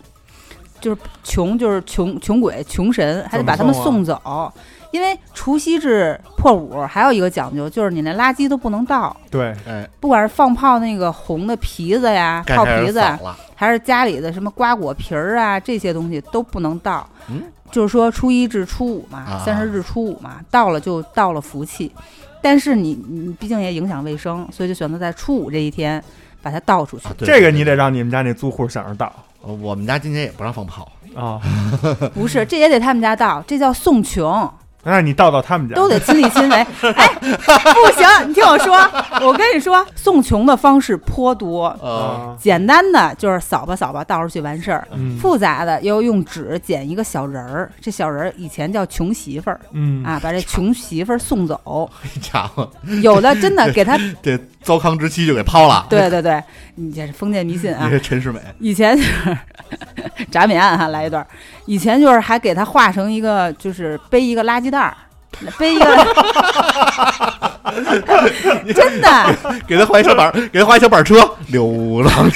[0.82, 4.53] 就是穷就是穷穷鬼穷神，还得把他们送走。
[4.92, 13.02] 因为除夕至破五还有一个讲究，就是你那垃圾都不能倒，对，哎，不管是放炮那个红的皮子呀、炮皮子。
[13.56, 17.08] 还是家里的什么瓜果皮儿啊，这些东西都不能倒。
[17.30, 21.92] 嗯，就是说初一至初五嘛啊，三十日初五嘛，到了就到了福气。
[22.42, 26.04] 但是你你毕竟也影响卫生，所以就选择在初五这一天
[26.42, 27.08] 把它倒出去。
[27.08, 29.14] 啊这个你得让你们家那租户想着倒
[29.44, 31.39] 呃我们家今年也不让放炮，啊。
[32.16, 34.52] 不是，这也得他们家倒，这叫送穷，
[34.84, 36.56] 那你倒到他们家，都得亲力亲为。
[36.96, 38.76] 哎，不行，你听我说，
[39.22, 41.78] 我跟你说，送穷的方式颇多。
[42.40, 51.90] 简单的就是扫吧扫吧倒出去完事儿，嗯复杂的又用纸剪一个小人儿，这小人儿以前叫穷媳妇儿嗯啊，把这穷媳妇儿送走。
[52.04, 52.70] 这家伙，
[53.04, 55.86] 有的真的给他， 这糟糠之妻就给抛了。
[55.90, 56.42] 对对对，
[56.76, 57.92] 你这是封建迷信啊你。
[57.92, 59.38] 是陈世美，以前就是
[60.32, 61.28] 铡美案哈，来一段儿。
[61.66, 64.95] 以前就是还给他画成一个，就是背一个垃圾袋儿，
[65.57, 65.86] 背一个，
[68.74, 69.07] 真的
[69.68, 71.16] 给他画一小板儿，给他画一小板儿车，
[71.47, 72.12] 流浪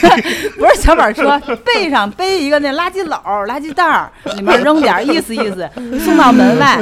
[0.57, 5.69] 不是小板车，背上背一个那垃圾篓儿、垃圾袋儿，里面扔点儿意思意思，
[5.99, 6.79] 送到门外，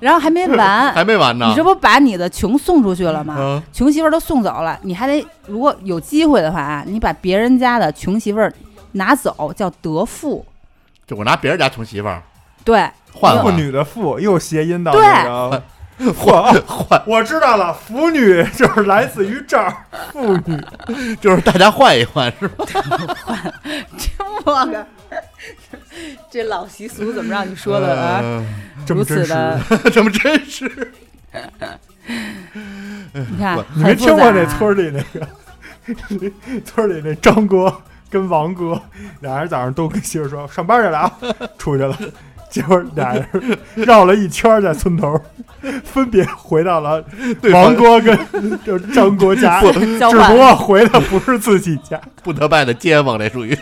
[0.00, 1.46] 然后还没完，还没完呢。
[1.48, 3.36] 你这不把你的穷送出去了吗？
[3.38, 8.52] 嗯，穷媳妇儿都送走了，你还得如果有机会的话啊，你把别人家的穷媳妇儿
[8.92, 10.44] 拿走，叫得富。
[11.06, 12.22] 就我拿别人家穷媳妇儿
[12.64, 15.62] 对，妇换妇女的妇又谐音到对那个。
[16.16, 19.76] 换换，我知道了，腐女就是来自于这儿，
[20.10, 20.60] 妇女。
[21.20, 22.64] 就是大家换一换是吧？
[24.44, 24.84] 我个，
[26.28, 28.18] 这老习俗怎么让你说的啊？
[28.20, 28.44] 呃
[28.84, 29.60] 这么如此真实的，
[29.92, 30.92] 这么真实。
[33.12, 35.28] 你看，你没听过杂那村儿里那个
[36.64, 37.72] 村儿里那张哥
[38.12, 38.78] 跟王哥
[39.20, 41.12] 俩人早上都跟媳妇说上班去了啊，
[41.56, 41.96] 出去了。
[42.50, 43.26] 结果俩人
[43.76, 45.18] 绕了一圈在村头，
[45.82, 47.02] 分别回到了
[47.40, 51.98] 对王哥跟就张国家，只不过回的不是自己家。
[52.22, 53.56] 不得拜的街坊，这属于。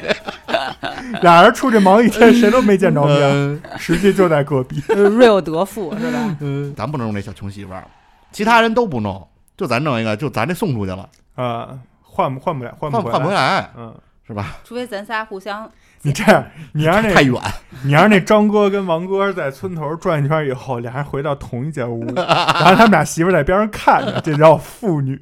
[1.22, 4.82] 俩人出去忙一天，谁都没见着面，嗯实际就在隔壁。
[4.88, 6.36] 呃瑞有得富是吧？
[6.40, 7.86] 嗯，咱不能用那小穷媳妇儿，
[8.32, 9.24] 其他人都不弄，
[9.56, 11.68] 就咱弄一个，就咱这送出去了，啊，
[12.02, 13.94] 换不换不了，换换不换不回来，嗯，
[14.30, 14.58] 是吧？
[14.62, 15.68] 除非咱仨互相
[16.02, 17.34] 你这样，你让那太远，
[17.82, 25.20] 你让那张哥跟王哥在村头转一圈以后，俩人回到同一间屋，然后他们俩媳妇在边上看着，这叫父女。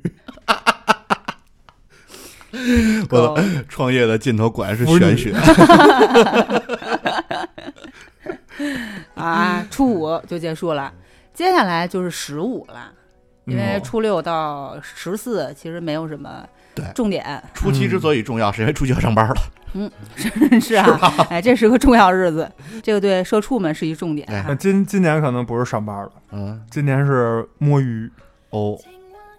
[3.11, 5.35] 我创业的尽头果然是玄学。
[9.15, 10.93] 啊，初五就结束了，
[11.33, 12.93] 接下来就是十五了，
[13.47, 16.47] 因为嗯初六到十四其实没有什么
[16.79, 16.93] 对。
[16.95, 19.37] 重点，初七之所以重要，是因为初七要上班了。
[19.75, 19.91] 嗯。
[20.17, 22.51] 是 是啊，哎，这是个重要日子，
[22.83, 24.55] 这个对社畜们是一重点那。
[24.55, 28.11] 今今年可能不是上班了，嗯，今年是摸鱼，
[28.51, 28.79] 哦，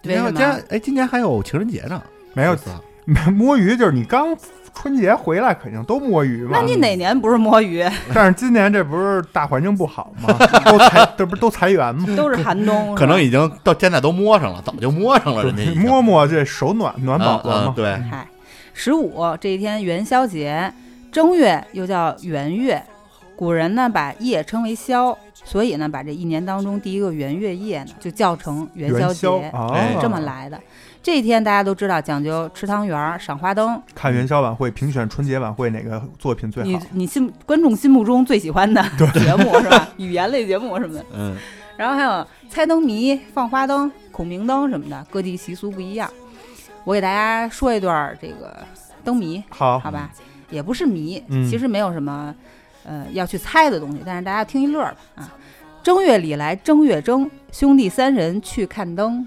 [0.04, 0.32] 今为什么？
[0.32, 2.02] 年今年哎，今年还有情人节呢，
[2.34, 2.80] 没有是吧？
[3.34, 4.36] 摸鱼，就是你刚
[4.74, 6.52] 春节回来肯定都摸鱼嘛。
[6.54, 7.84] 那你哪年不是摸鱼？
[8.14, 10.34] 但是今年这不是大环境不好吗？
[10.66, 12.06] 都裁，这不是都裁员吗？
[12.16, 17.64] 都是寒冬，可能已经到现在都摸上了，早就摸上了，人家摸摸这手暖暖宝宝嘛。
[17.68, 18.28] 嗯嗯对，嗨，
[18.74, 20.74] 十五这一天元宵节，
[21.12, 22.82] 正月又叫元月，
[23.36, 30.60] 古人呢把夜称为宵，所以呢把这一年当中第一个元月夜呢就叫成元宵节，啊，哎这么来的。
[31.02, 36.70] 这一天大家都知道讲究吃汤圆儿、赏花灯，看元宵晚会评选春节晚会哪个作品最好？
[36.70, 38.84] 你你心观众心目中最喜欢的
[39.14, 39.88] 节目是吧？
[39.98, 41.36] 语言类节目什么的，嗯，
[41.78, 46.10] 然后还有猜灯谜、放花灯、孔明灯什么的，各地习俗不一样。
[46.84, 48.58] 我给大家说一段儿这个
[49.04, 50.10] 灯谜，好，好吧？
[50.50, 52.36] 也不是谜，嗯其实没有什么
[52.84, 55.34] 呃要去猜的东西，但是大家听一乐吧啊。
[55.82, 59.26] 正月里来正月正，兄弟三人去看灯。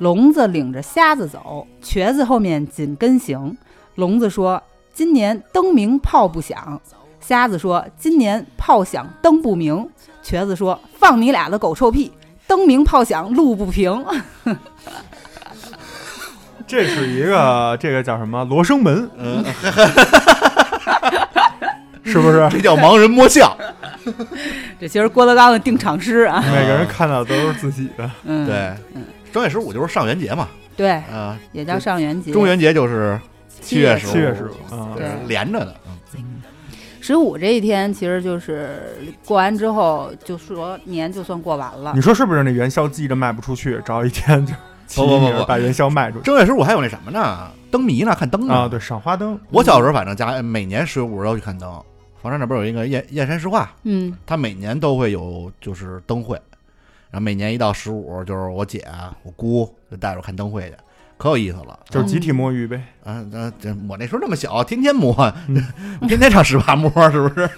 [0.00, 3.56] 聋子领着瞎子走，瘸子后面紧跟行。
[3.96, 6.80] 聋子说：“今年灯明炮不响。”
[7.20, 9.88] 瞎子说：“今年炮响灯不明。”
[10.22, 12.10] 瘸子说：“放你俩的狗臭屁！
[12.46, 14.04] 灯明炮响路不平。
[16.66, 19.44] 这是一个这个叫什么罗生门，嗯，
[22.04, 22.48] 是不是？
[22.50, 23.54] 这叫盲人摸象。
[24.80, 26.42] ”这其实郭德纲的定场诗啊。
[26.50, 28.10] 每个人看到都是自己的。
[28.24, 28.74] 嗯，对，
[29.32, 32.32] 正月十五就是上元节嘛，对，啊，也叫上元节。
[32.32, 33.20] 中元节就是
[33.60, 35.74] 七月十五七月十五啊对连着的。
[35.86, 35.90] 嗯
[37.02, 42.00] 十五这一天，其实就是过完之后，就说年就算过完了你。
[42.00, 42.42] 说是不是？
[42.42, 44.54] 那元宵记着卖不出去，找一天就
[45.48, 47.50] 把元宵卖出去正月十五还有那什么呢？
[47.70, 48.54] 灯谜呢，看灯呢。
[48.54, 48.68] 啊？
[48.68, 49.40] 对，赏花灯。
[49.50, 51.68] 我小时候反正家每年十五要去看灯，
[52.22, 56.38] 房山那边有一个燕燕山石化，嗯，它每年都会有就是灯会，
[57.10, 60.76] 然后每年一到十五，就是我姐啊我姑就带着我看灯会去，
[61.16, 61.78] 可有意思了。
[61.88, 65.14] 就是集体摸鱼呗，啊，那这我那时候那么小，天天摸
[65.48, 65.62] 嗯，
[66.08, 67.48] 天天上十八摸，是不是？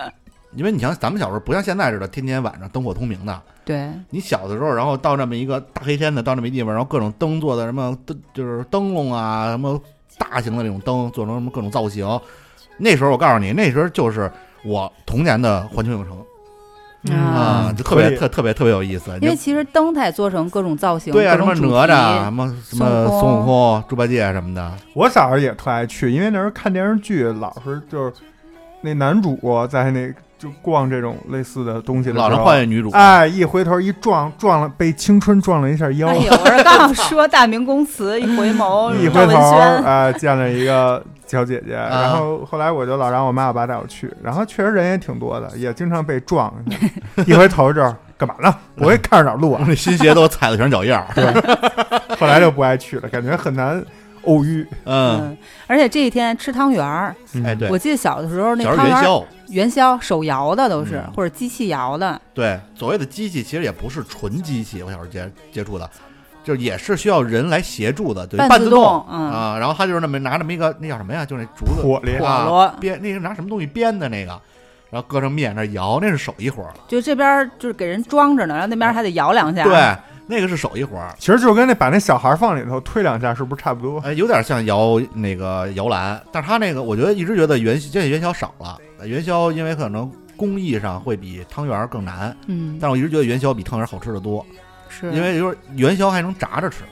[0.54, 3.42] 因为你像咱们小时候，不像现在似的，天天晚上灯火通明的。
[3.64, 9.80] 对，你小的时候，然后到那么一个大黑天的，到那么一地方，然后各种灯做的什么灯，就是灯笼啊，什么
[10.18, 12.06] 大型的那种灯，做成什么各种造型。
[12.76, 14.30] 那时候我告诉你，那时候就是
[14.62, 16.26] 我童年的环球影城嗯
[17.10, 19.10] 啊，就特别特特别特别有意思。
[19.20, 28.12] 因为其实灯它也做成各种造型，对啊，什么哪吒，什么什孙悟空么孙悟空、猪八戒什么的，我小时候也特爱去，因为那时候看电视剧，老是就是
[28.82, 29.36] 那男主
[29.68, 32.90] 在那就逛这种类似的东西的时老是候，换女主。
[32.90, 39.38] 哎，一回头一撞，撞了被青春撞了一下腰，哎呦，我刚要说大明宫词，一回眸 一回头
[39.84, 41.88] 哎见了一个小姐姐，啊。
[42.02, 46.52] 然后后来我就老让我妈我爸带我去，然后确实人也挺多的，也经常被撞，
[47.26, 48.54] 一回头就是干嘛呢？
[48.76, 51.06] 不会看着点路啊， 那新鞋都踩的全是脚印儿。
[52.18, 53.84] 后来就不爱去了，感觉很难
[54.24, 54.66] 偶遇。
[54.84, 57.44] 嗯，嗯，而且这一天吃汤圆儿，嗯。
[57.44, 57.68] 哎，对。
[57.70, 65.90] 我，记得小的时候那小时汤圆元宵，元宵手摇的都是嗯，或者机器摇的，对，所谓的机器其实也不是纯机器，我小时候接接触的，
[66.44, 69.56] 就也是需要人来协助的，对，半自动动嗯啊。
[69.58, 71.24] 然后他就是那么拿那么一个那叫什么呀？
[71.24, 74.32] 就是那竹子火力火啊编，那是拿什么东西编的那个，
[74.90, 76.72] 然后搁上面那摇，那是手艺活儿。
[76.88, 79.64] 就这边儿就是给人装着呢，然后那边儿还得摇两下。
[79.64, 84.00] 对，那个是手艺活儿，其实就跟那把那小孩放里头推两下，是不是差不多？
[84.00, 94.44] 哎，有点像摇那个摇篮，但是他那个我觉得一直觉得元现在元宵少了，元宵因为可能工艺上会比汤圆儿更难，嗯，但是我一直觉得元宵比汤圆儿好吃的多，
[95.00, 95.10] 是。
[95.12, 96.84] 因为就是元宵还能炸着吃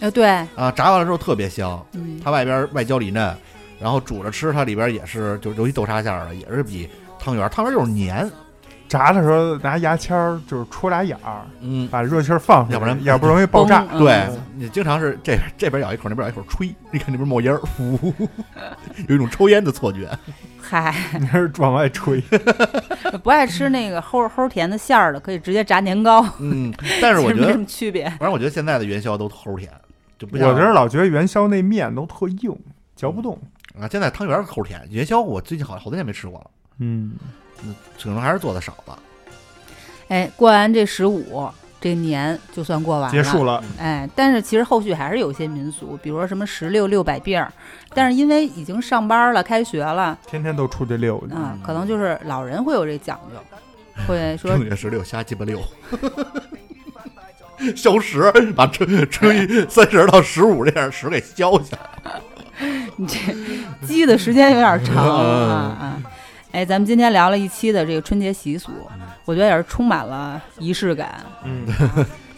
[0.00, 3.34] 呃对，啊，炸完了之后特别香，嗯，它外边外焦里嫩，
[3.80, 6.88] 然后煮着吃，它里边也是就尤其豆沙馅儿的，也是比
[7.18, 8.30] 汤圆儿汤圆儿就是黏，
[8.88, 13.82] 炸的时候拿牙签儿就是戳俩眼儿，嗯，把热气儿放出来，要不然要不容易爆炸。
[13.82, 18.12] 崩对嗯你经常是这边这边咬一口，那边咬一口吹， 你看那边冒烟儿，呼，
[19.06, 20.10] 有一种抽烟的错觉。
[20.60, 22.20] 嗨， 你还是往外吹，
[23.22, 28.04] 不爱吃那个齁齁甜的馅儿的，可以直接炸年糕，嗯，但是我觉得没什，么区别。
[28.10, 29.70] 反正我觉得现在的元宵都齁甜，
[30.18, 32.54] 就不我像这老觉得元宵那面都特硬，
[32.96, 33.38] 嚼不动。
[33.80, 37.12] 啊，现在汤圆儿齁甜，元宵我最近好好多年没吃过了，嗯，
[38.02, 38.98] 可能还是做的少了。
[40.08, 41.48] 哎，过完这十五，
[41.80, 47.52] 这年就算过完了结束了，哎，但是其实后续还是有些民俗，比如说什么十六六百病儿，
[47.94, 51.34] 但是因为已经上班了、开学了，天天都出去溜去。
[51.34, 55.60] 啊，可能就是老人会有这讲究，会 说正月十六瞎鸡巴六，
[57.76, 61.76] 消食，把正正一 三十到十五这样食给消下。
[62.96, 66.02] 你这积的时间有点长啊！
[66.50, 68.72] 哎，咱们今天聊了一期的这个春节习俗，
[69.24, 71.66] 我觉得也是充满了仪式感，嗯，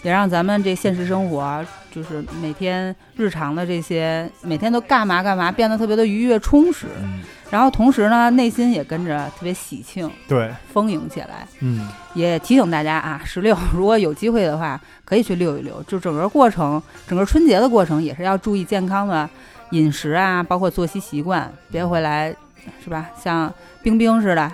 [0.02, 6.86] 也让咱们这现实生活，就是每天日常的这些，每天都干嘛干嘛，变得特别的愉悦充实。
[7.02, 11.46] 嗯，然后同时呢，内心也跟着特别喜庆、对，丰盈起来。
[11.60, 15.80] 嗯，也提醒大家啊，十六如果有机会的话，可以去溜一溜。
[15.84, 19.30] 就整个过程，整个春节的过程也是要注意健康的
[19.70, 22.34] 饮食啊，包括作息习惯，别回来
[22.82, 23.08] 是吧？
[23.18, 23.52] 像
[23.82, 24.50] 冰冰似的，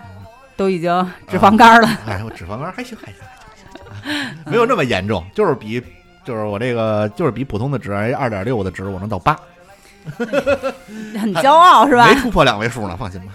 [0.57, 1.89] 都已经脂肪肝了。
[2.07, 3.66] 哎，我脂肪肝还行，还行，还行，
[4.03, 5.83] 还行，啊没有那么严重，就是比
[6.24, 9.37] 就是我这个就是比普通的值，二点六的值我能到八，
[11.18, 12.14] 很骄傲是吧没？
[12.20, 13.33] 突破两位数呢，放心吧。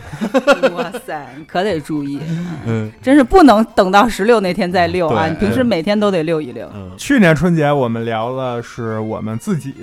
[0.76, 2.20] 哇塞，你可得注意，
[2.66, 5.28] 嗯真是不能等到十六那天再溜啊！
[5.28, 6.70] 你平时每天都得溜一溜。
[6.74, 9.74] 嗯去年春节我们聊的是我们自己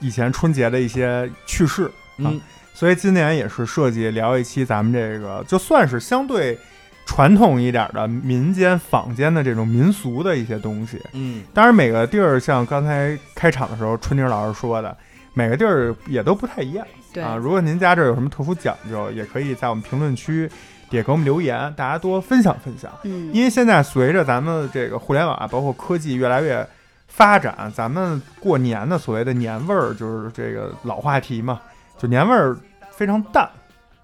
[0.00, 2.40] 以前春节的一些趣事，嗯
[2.74, 6.58] 所以今年也是设计聊一期咱们这个就算是相对
[7.06, 11.00] 传统一点的民间坊间的这种民俗的一些东西。
[11.12, 14.94] 嗯当然，每个地儿像刚才开场的时候春妮老师说的，
[15.32, 17.36] 每个地儿也都不太一样对，啊。
[17.36, 20.50] 如果您家这儿有什么特殊讲究，也可以在我们评论区
[20.90, 22.90] 也给我们留言，大家多分享分享。
[23.04, 26.66] 嗯，因为现在随着咱们这个互联网啊，包括科技越来越
[27.06, 31.60] 发展，咱们过年的所谓的年味儿，就是这个老话题嘛，
[31.98, 32.56] 就年味儿
[32.90, 33.48] 非常淡，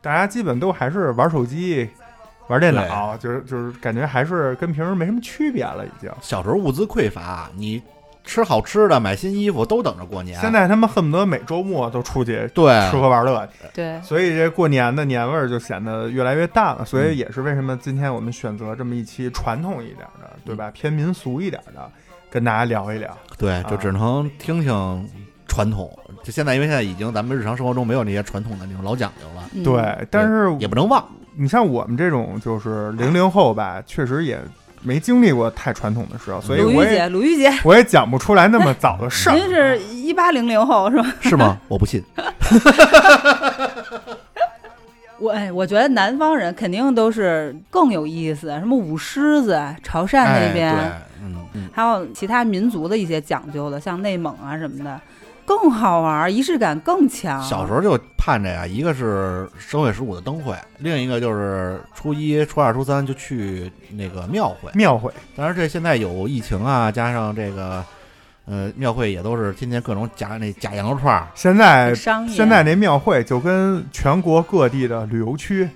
[0.00, 1.88] 大家基本都还是玩手机、
[2.48, 6.10] 玩电脑，就是就是感觉还是跟平时没什么区别了，已经。
[6.20, 7.82] 小时候物资匮乏，你
[8.24, 10.38] 吃好吃的、买新衣服都等着过年。
[10.40, 16.84] 现在他们恨不得每周末都出去对吃喝玩乐去，对，所以这过年的年味儿就显得越来越淡了。
[16.84, 20.70] 所以也是为什么今天我们选择这么一期传统一点的，对吧？
[20.70, 21.90] 偏民俗一点的，
[22.30, 23.16] 跟大家聊一聊。
[23.36, 25.08] 对，就啊只能听听
[25.48, 25.90] 传统。
[26.22, 31.04] 就现在，因为现在已经咱们日常生活中没有那些传统的那种老讲究了，嗯对，但是也不能忘。
[31.36, 34.38] 你像我们这种就是零零后吧，确实也
[34.82, 39.32] 没经历过太传统的时候，所以我也鲁豫姐，鲁豫姐，我也讲不出来那么早的事儿。
[39.38, 41.06] 您是一八零零后是吧？
[41.20, 41.58] 是吗？
[41.68, 42.02] 我不信。
[45.18, 54.98] 我哎，我觉得南方人肯定都是更有意思，什么舞狮子、潮汕那边，哎、对，嗯嗯，还有其他民族的一些讲究的，像内蒙啊什么的，
[55.44, 57.42] 更好玩，仪式感更强。
[57.42, 64.70] 小时候就盼着呀，一个是正月十五的灯会，另一个就是初一、初二、初三就去那个庙会。
[64.74, 67.84] 庙会，当然，这现在有疫情啊，加上这个
[68.44, 71.26] 呃庙会也都是天天各种假那假羊肉串儿。
[71.34, 75.68] 现在很商业，现在那庙会就跟全国各地的旅游区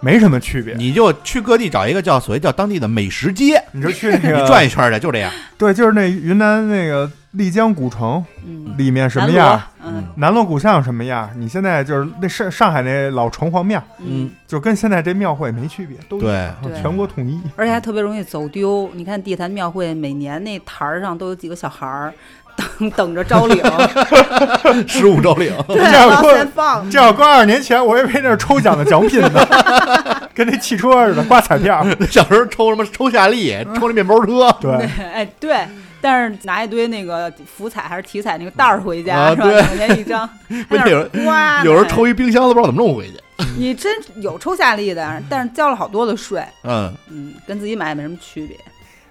[0.00, 0.74] 没什么区别。
[0.74, 5.32] 你就去各地找一个叫所谓叫当地的美食街，你就去那你个转一圈儿去，就这样。
[5.56, 17.40] 对，就是那云南那个丽江古城嗯，里面什么样，，嗯南锣鼓巷什么样，你现在就是那上上海那老城隍庙，嗯，就跟现在这庙会没区别，都一样对全国统一。
[17.56, 18.88] 而且还特别容易走丢。
[18.94, 22.12] 你看地坛庙会，每年那台儿上都有几个小孩儿
[22.78, 23.62] 等 等着招领，
[24.86, 26.90] 十五招领， 对，这样往过前放。
[26.90, 29.46] 这要搁二十年前，我以为那是抽奖的奖品呢，
[30.34, 31.86] 跟那汽车似的，刮彩票。
[32.10, 34.50] 小时候抽什么抽夏利，抽那面包车。
[34.60, 34.72] 对，
[35.12, 35.66] 哎，对，
[36.00, 39.48] 但是拿一堆那个福彩还是体彩那个袋儿回家、是吧？
[39.48, 40.28] 两块钱一张，
[40.68, 43.14] 关键有人哇，有时候抽一冰箱都不知道怎么弄回去。
[43.56, 48.56] 你真有抽夏利的，但是交了好多的税，嗯，嗯，跟自己买也没什么区别。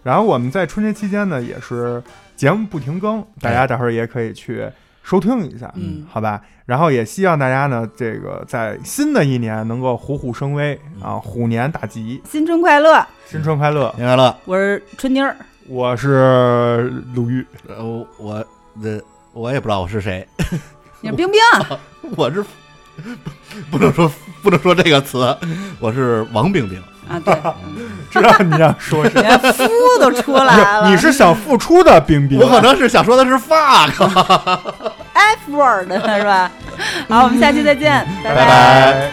[0.03, 2.01] 然后我们在春节期间呢，也是
[2.37, 4.69] 节目不停更，大家到时候也可以去
[5.03, 6.39] 收听一下，嗯好吧？
[6.67, 13.05] 然后也希望大家呢，这个在新的一年能够虎虎生威啊，虎年大吉，新春快乐！
[13.25, 13.91] 新春快乐！
[13.97, 14.37] 年快乐。
[14.45, 15.35] 我是春妮儿，
[15.67, 18.45] 我是鲁豫，呃，我我
[18.83, 19.01] 这
[19.33, 20.27] 我也不知道我是谁，
[21.01, 21.39] 你是冰冰，
[22.15, 22.45] 我是
[23.71, 24.11] 不能说
[24.43, 25.35] 不能说这个词，
[25.79, 26.79] 我是王冰冰。
[27.09, 27.33] 啊，对，
[27.65, 29.21] 嗯 知道你要说什么。
[29.21, 29.67] 连夫
[29.99, 34.09] 都出来了，你是想付出的冰冰，我可能是想说的是 fuck。
[35.13, 36.51] F word 是吧？
[37.09, 39.11] 好，我们下期再见，拜拜拜